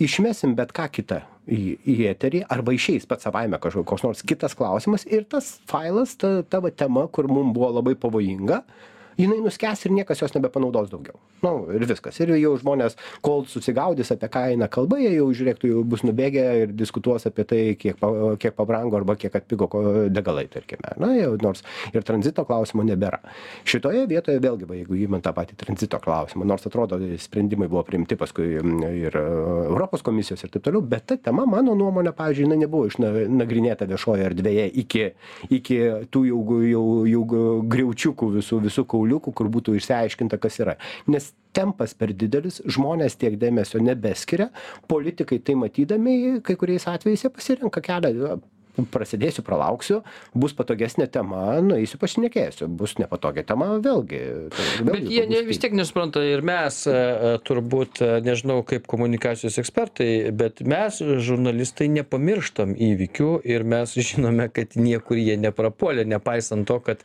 [0.00, 1.60] išmesim bet ką kitą į
[1.90, 6.40] į eterį arba išeis pats savaime kažko koks nors kitas klausimas ir tas failas ta
[6.42, 8.62] ta va tema kur mum buvo labai pavojinga
[9.20, 11.18] jinai nuskęs ir niekas jos nebepanaudos daugiau.
[11.44, 12.18] Nu ir viskas.
[12.20, 16.44] Ir jau žmonės kol susigaudys apie ką eina kalba jie jau žiūrėk jau bus nubėgę
[16.62, 21.12] ir diskutuos apie tai kiek pa kiek pabrango arba kiek atpigo ko degalai tarkime na
[21.16, 23.20] jau nors ir tranzito klausimo nebėra.
[23.68, 28.18] Šitoje vietoje vėlgi va jeigu imant tą patį tranzito klausimą nors atrodo sprendimai buvo priimti
[28.20, 32.88] paskui ir europos komisijos ir taip toliau bet ta tema mano nuomone pavyzdžiui jinai nebuvo
[32.90, 35.06] išnagrinėta viešojoje erdvėje iki
[35.56, 35.80] iki
[36.12, 37.24] tų jau jau jau
[37.70, 40.76] griaučiukų visų visų kauliukų kauliukų kur būtų išsiaiškinta kas yra.
[41.08, 44.50] Nes tempas per didelis žmonės tiek dėmesio nebeskiria
[44.88, 48.38] politikai tai matydami kai kuriais atvejais jie pasirenka kelią
[48.92, 50.00] prasidėsiu pralauksiu
[50.34, 52.68] bus patogesnė tema nueisiu pašnekėsiu.
[52.70, 54.20] Bus nepatogi tema vėlgi
[54.84, 59.58] bet jie ne vis tiek nesupranta ir mes e, e, turbūt e, nežinau kaip komunikacijos
[59.62, 66.78] ekspertai bet mes žurnalistai nepamirštam įvykių ir mes žinome kad niekur jie neprapuolė nepaisant to
[66.84, 67.04] kad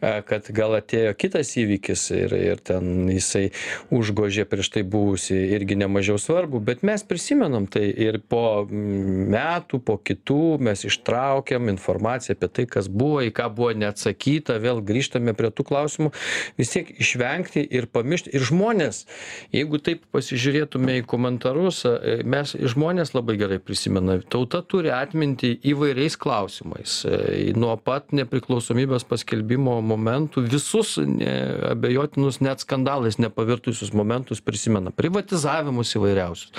[0.00, 3.50] kad gal atėjo kitas įvykis ir ir ten jisai
[3.94, 9.98] užgožė prieš tai buvusį irgi nemažiau svarbų bet mes prisimenam tai ir po metų po
[9.98, 14.60] kitų mes iš ištraukiam informaciją apie tai kas buvo į ką buvo neatsakyta.
[14.60, 16.12] Vėl grįžtame prie tų klausimų.
[16.60, 18.34] Vis tiek išvengti ir pamiršti.
[18.36, 19.06] Ir žmonės
[19.54, 24.18] jeigu taip pasižiūrėtume į komentarus e, mes žmonės labai gerai prisimena.
[24.30, 27.00] Tauta turi atmintį įvairiais klausimais.
[27.08, 34.92] E, nuo pat nepriklausomybės paskelbimo momentų visus abejotinus net skandalais nepavirtusius momentus prisimena.
[34.94, 36.52] Privatizavimus įvairiausius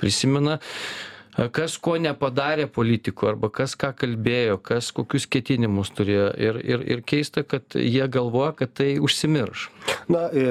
[0.00, 0.58] prisimena
[1.52, 7.02] kas ko nepadarė politikų arba kas ką kalbėjo kas kokius ketinimus turėjo ir ir ir
[7.06, 9.68] keista kad jie galvoja kad tai užsimirš.
[10.12, 10.46] Na e,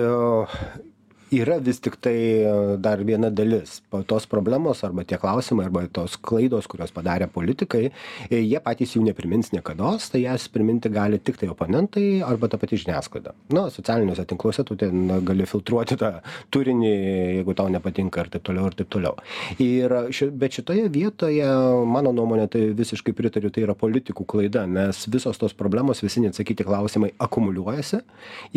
[1.33, 3.81] yra vis tiktai e, dar viena dalis.
[4.07, 7.87] Tos problemos arba tie klausimai arba tos klaidos kurias padarė politikai
[8.29, 12.77] e, jie patys jų neprimins niekados tai jas priminti gali tiktai oponentai arba ta pati
[12.81, 13.33] žiniasklaida.
[13.55, 16.11] Na socialiniuose tinkluose tu ten gali filtruoti tą
[16.53, 16.91] turinį
[17.39, 19.17] jeigu tau nepatinka ir taip toliau ir taip toliau.
[19.63, 21.49] Ir ši bet šitoje vietoje
[21.89, 26.65] mano nuomone tai visiškai pritariu tai yra politikų klaida nes visos tos problemos visi neatsakyti
[26.67, 28.01] klausimai akumuliuojasi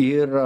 [0.05, 0.37] ir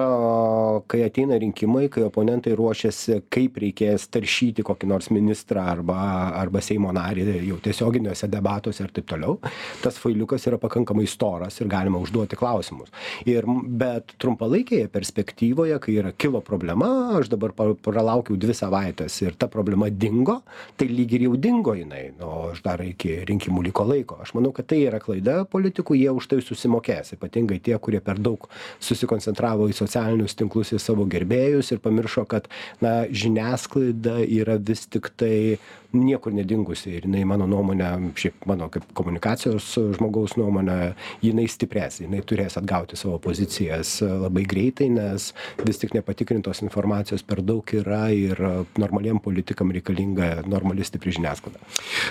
[0.87, 5.97] kai ateina rinkimai kai oponentai oponentai ruošiasi kaip reikės taršyti kokį nors ministrą arba
[6.39, 9.37] arba seimo narį jau tiesioginiuose debatuose ir taip toliau.
[9.83, 12.91] Tas failiukas yra pakankamai storas ir galima užduoti klausimus.
[13.27, 19.49] Ir bet trumpalaikėje perspektyvoje kai yra kilo problema aš dabar pralaukiau dvi savaites ir ta
[19.51, 20.39] problema dingo
[20.79, 24.21] tai lyg ir jau dingo jinai o aš dar iki rinkimų liko laiko.
[24.23, 28.21] Aš manau kad tai yra klaida politikų jie už tai susimokės ypatingai tie kurie per
[28.23, 28.47] daug
[28.79, 32.49] susikoncentravo į socialinius tinklus į savo gerbėjus ir pamiršo kad
[32.81, 35.57] na žiniasklaida yra vis tiktai
[35.93, 37.87] niekur nedingusi ir jinai mano nuomone
[38.17, 40.77] šiaip mano kaip komunikacijos žmogaus nuomone
[41.21, 45.29] jinai stiprės jinai turės atgauti savo pozicijas labai greitai nes
[45.61, 48.41] vis tik nepatikrintos informacijos per daug yra ir
[48.81, 51.61] normaliem politikam reikalinga normali stipri žiniasklaida.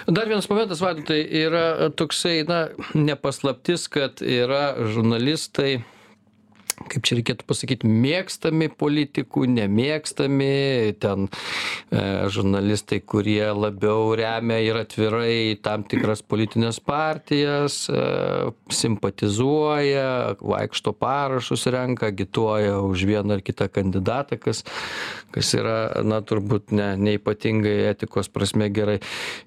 [0.06, 2.62] Dar vienas momentas vaidotai yra toksai na
[2.94, 5.80] ne paslaptis kad yra žurnalistai
[6.90, 15.58] kaip čia reikėtų pasakyt mėgstami politikų nemėgstami ten e, žurnalistai kurie labiau remia ir atvirai
[15.62, 18.04] tam tikras politines partijas e,
[18.72, 24.64] simpatizuoja vaikšto parašus renka agituoja už vieną ar kitą kandidatą kas
[25.32, 28.98] kas yra na turbūt ne neypatingai etikos prasme gerai.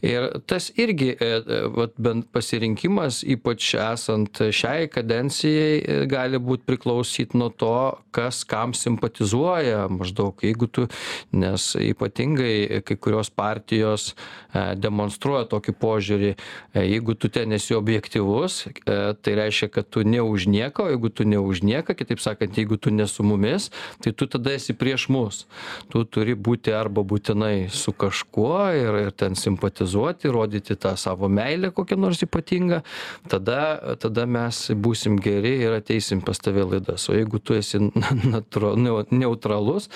[0.06, 1.32] Ir tas irgi e,
[1.76, 8.73] vat bent pasirinkimas ypač esant šiai kadencijai gali būt priklausyt priklausyt nuo to kas kam
[8.73, 10.36] simpatizuoja maždaug.
[10.41, 10.88] Jeigu tu
[11.32, 14.15] nes ypatingai kai kurios partijos
[14.54, 20.04] e, demonstruoja tokį požiūrį e, jeigu tu ten esi objektyvus e, tai reiškia kad tu
[20.04, 23.23] ne už nieką o jeigu tu ne už nieką kitaip sakant jeigu tu ne su
[23.23, 25.45] mumis tai tu tada esi prieš mus.
[25.91, 31.71] Tu turi būti arba būtinai su kažkuo ir ir ten simpatizuoti rodyti tą savo meilę
[31.71, 32.82] kokią nors ypatingą
[33.30, 37.80] tada tada mes būsim geri ir ateisim pas tave į laidas o jeigu tu esi
[37.80, 39.89] neu neutralus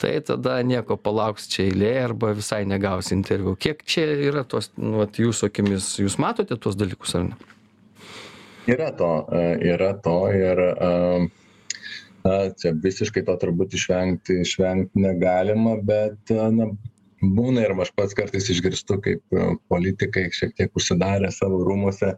[0.00, 3.56] tai tada nieko palauks čia eilė arba visai negausi interviu.
[3.56, 7.40] Kiek čia yra tos nu vat jūsų akimis jūs matote tuos dalykus ar ne?
[8.70, 11.32] Yra to e, yra to ir am
[12.24, 16.70] na čia visiškai to turbūt išvengti išvengt negalima bet na
[17.20, 22.14] būna ir aš pats kartais išgirstu kaip e, politikai šiek tiek užsidarę savo rūmuose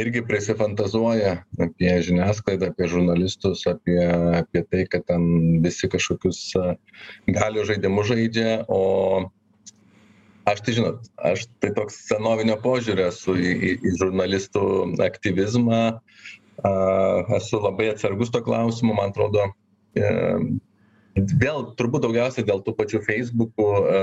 [0.00, 1.32] irgi prisifantazuoja
[1.64, 3.98] apie žiniasklaidą apie žurnalistus apie
[4.40, 5.24] apie tai kad ten
[5.64, 6.40] visi kažkokius
[7.26, 8.82] galios žaidimus žaidžia o
[10.48, 14.64] aš tai žinot aš tai toks senovinio požiūrio esu į į į žurnalistų
[15.08, 15.82] aktyvizmą.
[16.66, 16.70] A
[17.36, 19.44] esu labai atsargus tuo klausimu man atrodo
[19.94, 20.08] e
[21.42, 24.00] vėl turbūt daugiausiai dėl tų pačių feisbukų a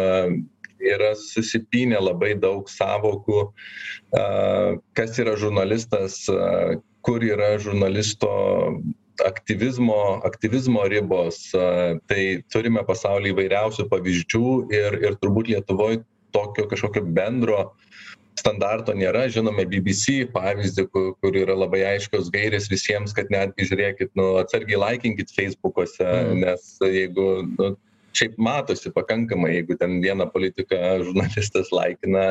[0.85, 3.41] yra susipynę labai daug sąvokų
[4.97, 6.21] kas yra žurnalistas
[7.05, 8.31] kur yra žurnalisto
[9.25, 11.39] aktyvizmo aktyvizmo ribos
[12.09, 16.03] tai turime pasauly įvairiausių pavyzdžių ir ir turbūt lietuvoj
[16.35, 17.71] tokio kažkokio bendro
[18.35, 19.25] standarto nėra.
[19.31, 24.81] Žinome bbc pavyzdį ku kur yra labai aiškios gairės visiems kad netgi žiūrėkit nu atsargiai
[24.81, 26.09] laikinkit feisbukuose
[26.41, 27.71] nes jeigu nu
[28.15, 32.23] šiaip matosi pakankamai jeigu ten vieną politiką žurnalistas laikina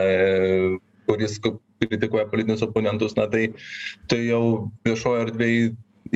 [1.08, 1.38] kuris
[1.84, 3.44] kritikuoja politinius oponentus na tai
[4.12, 4.42] tai jau
[4.88, 5.58] viešoj erdvėj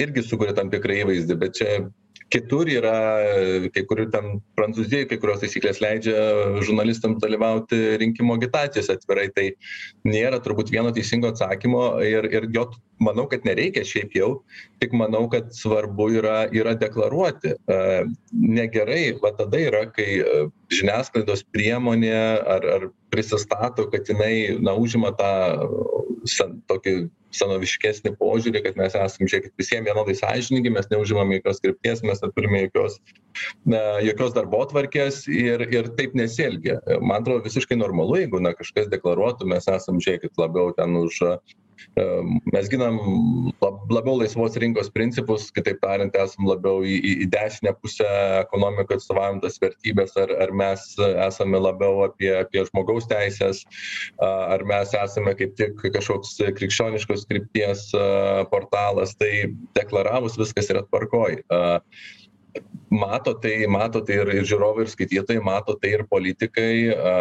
[0.04, 1.72] irgi sukuria tam tikrą įvaizdį bet čia
[2.32, 2.94] kitur yra
[3.72, 6.18] kai kur ten prancūzijoj kai kurios taisyklės leidžia
[6.66, 9.28] žurnalistams dalyvauti rinkimų agitacijose atvirai.
[9.34, 9.46] Tai
[10.08, 12.68] nėra turbūt vieno teisingo atsakymo ir ir jo
[13.02, 14.30] manau kad nereikia šiaip jau.
[14.82, 17.54] Tik manau kad svarbu yra yra deklaruoti.
[18.32, 20.08] Negerai va tada yra kai
[20.74, 22.16] žiniasklaidos priemonė
[22.56, 25.32] ar ar prisistato kad jinai na užima tą
[26.28, 26.98] sen tokį
[27.34, 32.62] senoviškesnį požiūrį kad mes esam žiūrėkit visiem vienodai sąžiningi mes neužimam jokios krypties mes neturime
[32.66, 32.98] jokios
[33.68, 36.78] na jokios darbotvarkės ir ir taip nesielgia.
[37.00, 41.20] Man atrodo visiškai normalu jeigu na kažkas deklaruotų mes esam žiūrėkit labiau ten už
[42.52, 42.98] mes ginam
[43.62, 48.08] lab labiau laisvos rinkos principus kitaip tariant esam labiau į į į dešinę pusę
[48.42, 50.84] ekonomikoj atstovaujam tas vertybes ar ar mes
[51.26, 53.64] esame labiau apie apie žmogaus teises
[54.28, 57.88] ar mes esame kaip tik kažkoks krikščioniškos krypties
[58.52, 59.14] portalas.
[59.18, 59.32] Tai
[59.78, 61.42] deklaravus viskas yra tvarkoj
[62.90, 67.14] mato tai mato tai ir ir žiūrovai ir skaitytojai mato tai ir politikai a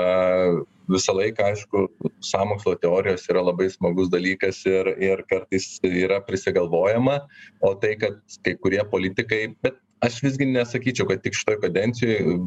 [0.87, 1.83] visą laiką aišku
[2.23, 7.19] sąmokslo teorijos yra labai smagus dalykas ir ir kartais yra prisigalvojama
[7.61, 12.37] o tai kad kai kurie politikai bet aš visgi nesakyčiau kad tik šitoj kadencijoj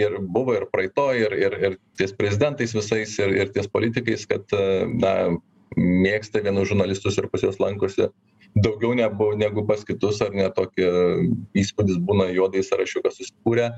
[0.00, 4.56] ir buvo ir praeitoj ir ir ir ties prezidentais visais ir ir ties politikais kad
[5.02, 5.36] na
[5.76, 8.08] mėgsta vienus žurnalistus ir pas juos lankosi
[8.56, 10.90] daugiau nebu negu pas kitus ar ne tokį
[11.62, 13.70] įspūdis būna juodąjį sąrašiuką susikūrę.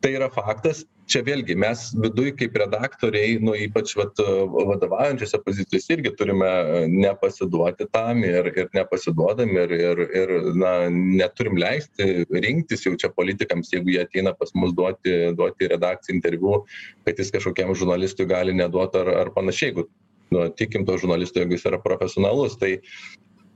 [0.00, 0.86] Tai yra faktas.
[1.10, 6.50] Čia vėlgi mes viduj kaip redaktoriai nu ypač vat vadovaujančiose pozicijose irgi turime
[6.92, 10.32] nepasiduoti tam ir ir nepasiduodam ir ir ir
[10.62, 16.14] na neturim leisti rinktis jau čia politikams jeigu jie ateina pas mus duoti duoti redakciją
[16.14, 16.60] interviu
[17.08, 19.72] kad jis kažkokiam žurnalistui gali neduot ar ar panašiai.
[19.72, 19.88] Jeigu
[20.30, 22.76] nu tikim tuo žurnalistu jeigu jis yra profesionalus tai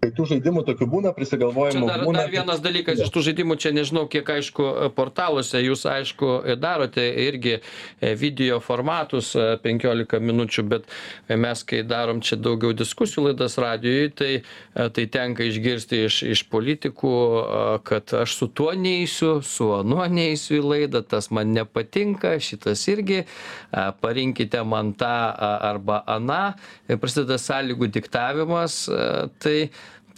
[0.05, 4.05] tai tų žaidimų tokių būna prisigalvojimų dar, dar vienas dalykas iš tų žaidimų, čia nežinau,
[4.11, 6.30] kiek aišku portaluose jūs aišku
[6.61, 10.88] darote irgi e, video formatus e, 15 minučių, bet
[11.28, 16.44] mes kai darom čia daugiau diskusijų laidas radijui, tai, e, tai tenka išgirsti iš, iš
[16.52, 22.36] politikų, e, kad aš su tuo neįsiu, su anuo neįsiu į laidą, tas man nepatinka,
[22.44, 26.42] šitas irgi, e, parinkite man tą arba aną,
[26.88, 29.59] ir prasideda sąlygų diktavimas, e, tai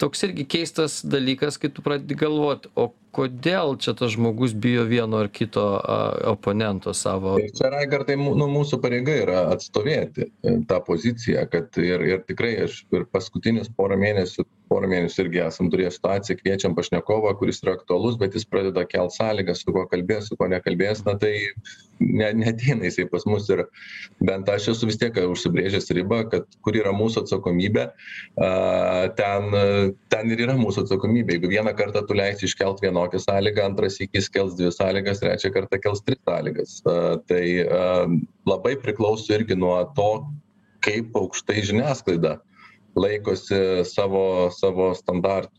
[0.00, 5.22] toks irgi keistas dalykas kai tu pradedi galvot o kodėl čia tas žmogus bijo vieno
[5.24, 5.96] ar kito a,
[6.32, 7.36] oponento savo?
[7.56, 12.82] Čia raigardai nu, mūsų pareiga yra atstovėti e, tą poziciją, kad ir, ir tikrai aš
[12.92, 18.16] per paskutinius porą mėnesių, porą mėnesių irgi esam turėję situaciją, kviečiam pašnekovą, kuris yra aktualus,
[18.20, 21.32] bet jis pradeda kelt sąlygas, su kuo kalbės, su kuo nekalbės, na tai
[22.00, 23.64] ne, neteina jisai pas mus ir
[24.26, 27.86] bent aš esu vis tiek užsibrėžęs ribą, kad kur yra mūsų atsakomybė,
[28.42, 28.50] a,
[29.18, 29.58] ten,
[30.12, 31.36] ten ir yra mūsų atsakomybė.
[31.36, 35.80] Jeigu vieną kartą tu leisi iškelt vienokią sąlygą, antras įkis kels dvi sąlygas, trečią kartą
[35.82, 36.80] kels tris sąlygas.
[36.90, 36.98] A,
[37.30, 37.86] tai a,
[38.50, 40.10] labai priklauso irgi nuo to,
[40.86, 42.36] kaip aukštai žiniasklaida
[42.96, 45.52] laikosi savo, savo standartų.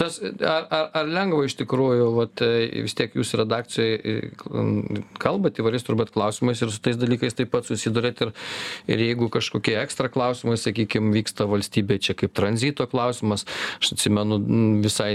[0.00, 4.14] tas ar ar ar lengva iš tikrųjų vat e, vis tiek jūs redakcijoj e,
[4.48, 8.32] m, kalbat įvairiais turbūt klausimais ir su tais dalykais taip pat susiduriat ir
[8.88, 13.44] ir jeigu kažkokie ekstra klausimai sakykim vyksta valstybėj čia kaip tranzito klausimas
[13.80, 14.40] aš atsimenu
[14.86, 15.12] visai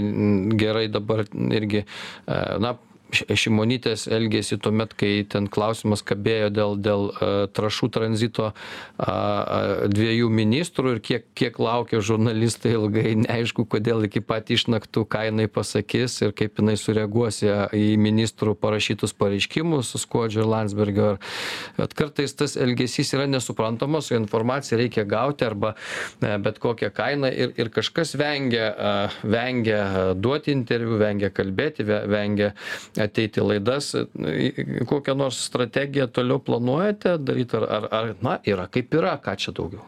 [0.61, 1.87] gerai dabar irgi e,
[2.61, 2.75] na
[3.23, 8.51] šimonytės elgesį tuomet kai ten klausimas kabėjo dėl dėl e, trąšų tranzito
[8.97, 15.47] dviejų ministrų ir kiek kiek laukė žurnalistai ilgai neaišku kodėl iki pat išnaktų ką jinai
[15.51, 21.09] pasakys ir kaip jinai sureaguos į ministrų parašytus pareiškimus skuodžio ir landsbergio.
[21.77, 25.73] Bet kartais tas elgesys yra nesuprantamas informaciją reikia gauti arba
[26.21, 28.93] e, bet kokia kaina ir ir kažkas vengia a,
[29.23, 32.51] vengia duoti interviu vengia kalbėti ve vengia
[33.07, 38.69] ateiti į laidas į kokią nors strategiją toliau planuojate daryt ar ar ar na yra
[38.71, 39.83] kaip yra ką čia daugiau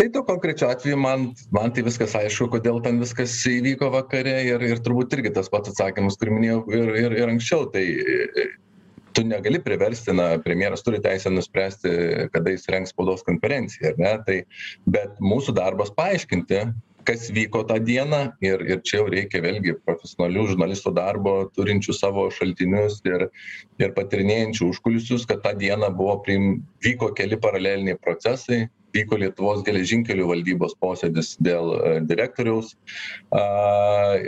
[0.00, 4.62] Tai tuo konkrečiu atveju man, man tai viskas aišku, kodėl ten viskas įvyko vakare ir,
[4.64, 7.66] ir turbūt irgi tas pats atsakymas, kurį minėjau ir, ir, ir anksčiau.
[7.74, 8.46] Tai e,
[9.12, 11.92] tu negali priversti, na, premjeras turi teisę nuspręsti,
[12.32, 14.14] kada jis rengs spaudos konferenciją, ar ne?
[14.24, 14.38] Tai,
[14.96, 16.62] bet mūsų darbas paaiškinti,
[17.10, 22.28] kas vyko tą dieną ir, ir čia jau reikia vėlgi profesionalių žurnalistų darbo, turinčių savo
[22.34, 23.26] šaltinius ir,
[23.82, 30.28] ir patirinėjančių užkulisius, kad tą dieną buvo priim, vyko keli paraleliniai procesai, vyko Lietuvos geležinkelių
[30.30, 32.76] valdybos posėdis dėl e, direktoriaus.
[33.34, 33.42] A,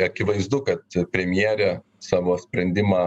[0.09, 3.05] akivaizdu, kad premjerė savo sprendimą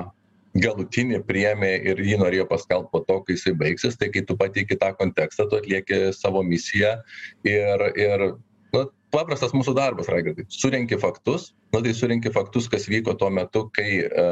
[0.55, 4.80] galutinį priėmė ir jį norėjo paskelbt po to, kai jisai baigsis, tai kai tu pateiki
[4.80, 6.95] tą kontekstą, tu atlieki savo misiją
[7.43, 8.30] ir, ir
[8.76, 8.86] nu,
[9.16, 10.45] paprastas mūsų darbas, Raigardai.
[10.51, 14.26] Surenki faktus, nu tai surenki faktus, kas vyko tuo metu, kai e,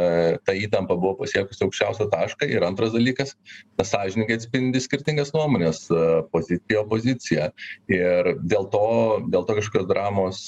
[0.46, 2.50] ta įtampa buvo pasiekusi aukščiausią tašką.
[2.52, 3.36] Ir antras dalykas,
[3.80, 7.50] na, sąžininkai atspindi skirtingas nuomonės, e, pozicija, opozicija.
[7.92, 8.88] Ir dėl to,
[9.34, 10.48] dėl to kažkokios dramos.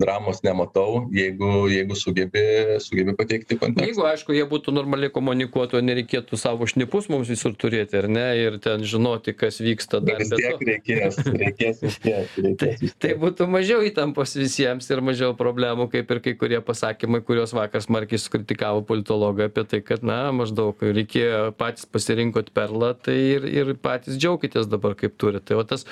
[0.00, 2.44] Dramos nematau, jeigu, jeigu sugebi,
[2.80, 3.86] sugebi pateikti kontekstą.
[3.90, 8.26] jeigu aišku jie būtų normaliai komunikuotų o nereikėtų savo šnipus mums visur turėti ar ne
[8.40, 12.28] ir ten žinoti kas vyksta dar vis tiek to reikės, reikės vis tiek.
[12.40, 13.18] Tai, Reikės tai tiek.
[13.20, 18.20] būtų mažiau įtampos visiems ir mažiau problemų, kaip ir kai kurie pasakymai, kuriuos vakar smarkiai
[18.20, 24.18] sukritikavo politologai apie tai, kad, na, maždaug reikėjo patys pasirinkot perlą, tai ir, ir patys
[24.20, 25.50] džiaukitės dabar kaip turite.
[25.50, 25.86] Tai o tas,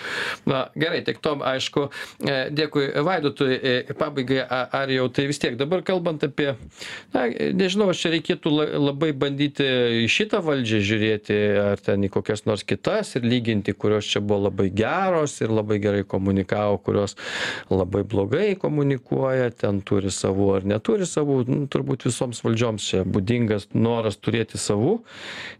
[0.48, 1.88] na, gerai, tik tom, aišku,
[2.22, 6.54] e, dėkui Vaidutui, e, pabaigai, a- ar jau tai vis tiek dabar kalbant apie,
[7.14, 7.26] na,
[7.58, 9.66] nežinau, aš čia reikėtų la- labai bandyti
[10.04, 11.38] į šitą valdžią žiūrėti,
[11.72, 15.80] ar ten į kokias nors kitas ir lyginti, kurios čia buvo labai geros ir labai
[15.82, 17.16] gerai komunikavo, kurios
[17.70, 23.68] labai blogai komunikuoja, ten turi savų ar neturi savų, nu, turbūt visoms valdžioms čia būdingas
[23.74, 24.98] noras turėti savų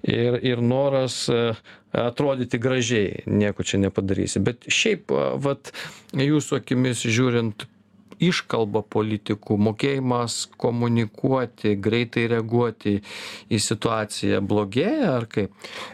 [0.08, 1.52] ir, ir noras e,
[1.92, 4.42] atrodyti gražiai, nieko čia nepadarysi.
[4.44, 5.72] Bet šiaip, vat,
[6.12, 7.64] jūsų akimis žiūrint,
[8.20, 12.98] iškalba politikų mokėjimas komunikuoti greitai reaguoti
[13.50, 15.48] į situaciją blogėja ar kaip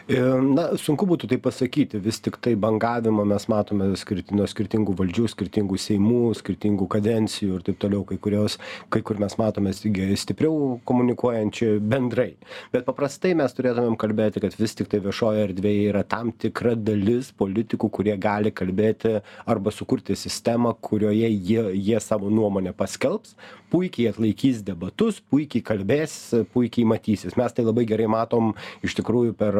[0.05, 0.21] E,
[0.55, 5.79] Na, sunku būtų tai pasakyti, vis tik tai bangavimą mes matome nuo skirtingų valdžių, skirtingų
[5.81, 8.59] seimų, skirtingų kadencijų ir taip toliau, kai, kurios,
[8.93, 12.35] kai kur mes matome stipriau komunikuojančių bendrai.
[12.73, 17.31] Bet paprastai mes turėtumėm kalbėti, kad vis tik tai viešoje erdvėje yra tam tikra dalis
[17.35, 19.17] politikų, kurie gali kalbėti
[19.49, 23.35] arba sukurti sistemą, kurioje jie, jie savo nuomonę paskelbs,
[23.73, 26.15] puikiai atlaikys debatus, puikiai kalbės,
[26.53, 27.37] puikiai matysis.
[27.39, 28.53] Mes tai labai gerai matom
[28.85, 29.57] iš tikrųjų per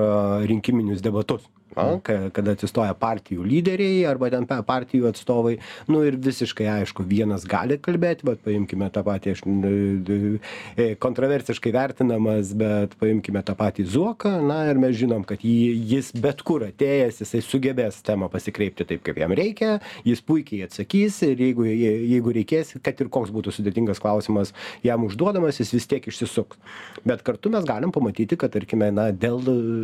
[0.49, 1.45] rinkiminius debatus.
[1.75, 5.57] Na, ka- kada atsistoja partijų lyderiai arba ten partijų atstovai,
[5.91, 12.53] nu ir visiškai aišku, vienas gali kalbėti, bet paimkime tą patį, aš e, kontroversiškai vertinamas,
[12.55, 17.19] bet paimkime tą patį Zuoką, na ir mes žinom, kad jį, jis bet kur atėjęs,
[17.25, 19.75] jisai sugebės temą pasikreipti taip, kaip jam reikia,
[20.07, 24.53] jis puikiai atsakys ir jeigu, jeigu reikės, kad ir koks būtų sudėtingas klausimas
[24.85, 26.61] jam užduodamas, jis vis tiek išsisuks.
[27.05, 29.41] Bet kartu mes galim pamatyti, kad, tarkime, na, dėl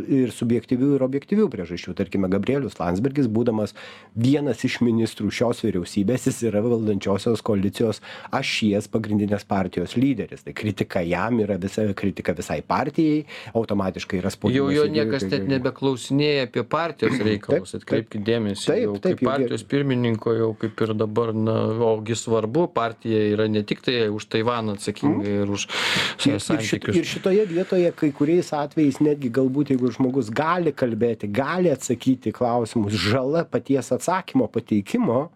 [0.09, 3.75] ir subjektyvių, ir objektyvių priežasčių, tarkime, Gabrielius Landsbergis, būdamas
[4.15, 8.01] vienas iš ministrų šios vyriausybės, jis yra valdančiosios koalicijos
[8.33, 10.45] ašies pagrindinės partijos lyderis.
[10.45, 13.25] Tai kritika jam yra visa kritika visai partijai,
[13.57, 14.73] automatiškai yra spaudimas.
[14.73, 18.65] Jau jo niekas net nebeklausinėja apie partijos reikalus, atkreipkite dėmesį.
[18.71, 21.57] Taip, jau taip, kaip jau partijos pirmininko jau kaip ir dabar, na,
[21.91, 26.41] ogi svarbu, partija yra ne tik tai už Taivaną atsakinga ir už Ir, ir, šit,
[26.47, 26.95] santykius.
[26.95, 32.37] ir šitoje vietoje kai kuriais atvejais netgi galbūt jeigu žmogus gali kalbėti, gali atsakyti į
[32.39, 35.29] klausimus, žala paties atsakymo pateikimo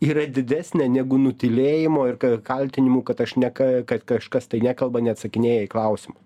[0.00, 5.66] yra didesnė negu nutilėjimo ir ka- kaltinimų, kad, aš neka, kad kažkas tai nekalba, neatsakinėja
[5.66, 6.22] į klausimus.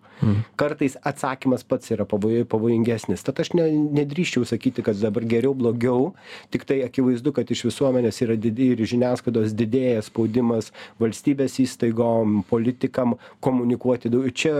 [0.56, 3.24] Kartais atsakymas pats yra pavoj, pavojingesnis.
[3.26, 3.66] Tad aš ne,
[3.98, 6.12] nedrįščiau sakyti, kad dabar geriau, blogiau.
[6.54, 10.70] Tik tai akivaizdu, kad iš visuomenės yra didi ir žiniasklaidos didėja spaudimas
[11.02, 14.12] valstybės įstaigom, politikam komunikuoti.
[14.38, 14.54] Čia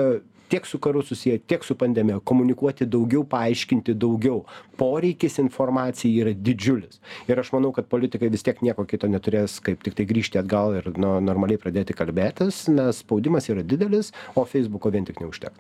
[0.53, 2.21] tiek su karu susiję, tiek su pandemija.
[2.21, 4.43] Komunikuoti daugiau, paaiškinti daugiau.
[4.77, 7.01] Poreikis informacijai yra didžiulis.
[7.31, 10.77] Ir aš manau, kad politikai vis tiek nieko kito neturės, kaip tik tai grįžti atgal
[10.77, 15.57] ir nu, normaliai pradėti kalbėtis, nes spaudimas yra didelis, o Facebooko vien tik neužteks.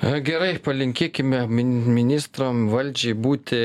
[0.00, 3.58] Gerai, palinkėkime min- ministram valdžiai būti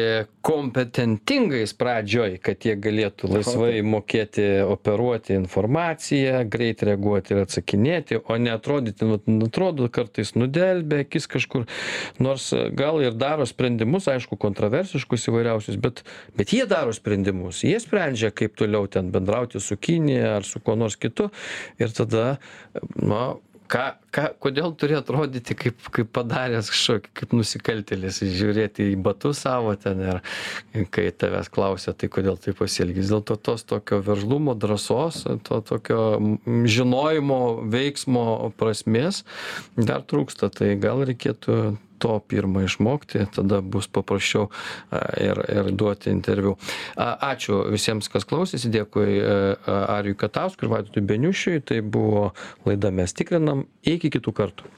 [0.44, 8.52] kompetentingais pradžioj, kad jie galėtų laisvai mokėti operuoti informaciją, greit reaguoti ir atsakinėti, o ne
[8.52, 11.70] atrodyti, nu, atrodo kartais nudelbė akis kažkur,
[12.20, 16.04] nors gal ir daro sprendimus, aišku, kontroversiškus įvairiausius, bet,
[16.36, 20.76] bet jie daro sprendimus, jie sprendžia, kaip toliau ten bendrauti su Kinija ar su kuo
[20.76, 21.32] nors kitu.
[21.80, 22.36] Ir tada,
[23.00, 23.38] na,
[23.72, 29.76] ką ką kodėl turi atrodyti kaip kaip padaręs kažkokį kaip nusikaltėlis žiūrėti į batus savo
[29.80, 30.22] ten ir
[30.96, 36.02] kai tavęs klausia tai kodėl taip pasielgei vis dėlto tos tokio veržlumo drąsos to tokio
[36.46, 37.42] žinojimo
[37.72, 38.26] veiksmo
[38.60, 39.24] prasmės
[39.76, 40.52] dar trūksta.
[40.56, 44.50] Tai gal reikėtų to pirma išmokti tada bus paprasčiau
[45.22, 46.56] ir ir duoti interviu.
[47.00, 51.64] Ačiū visiems kas klausėsi dėkui e, a, arijui katauskui ir vaidotui beniušiui.
[51.66, 52.26] Tai buvo
[52.68, 53.64] laida mes tikrinam
[54.06, 54.74] iki kitų kartų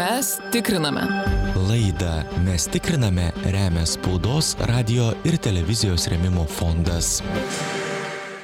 [0.00, 1.02] Mes tikriname.
[1.68, 7.18] Laidą Mes tikriname remia spaudos, radio ir televizijos remimo fondas.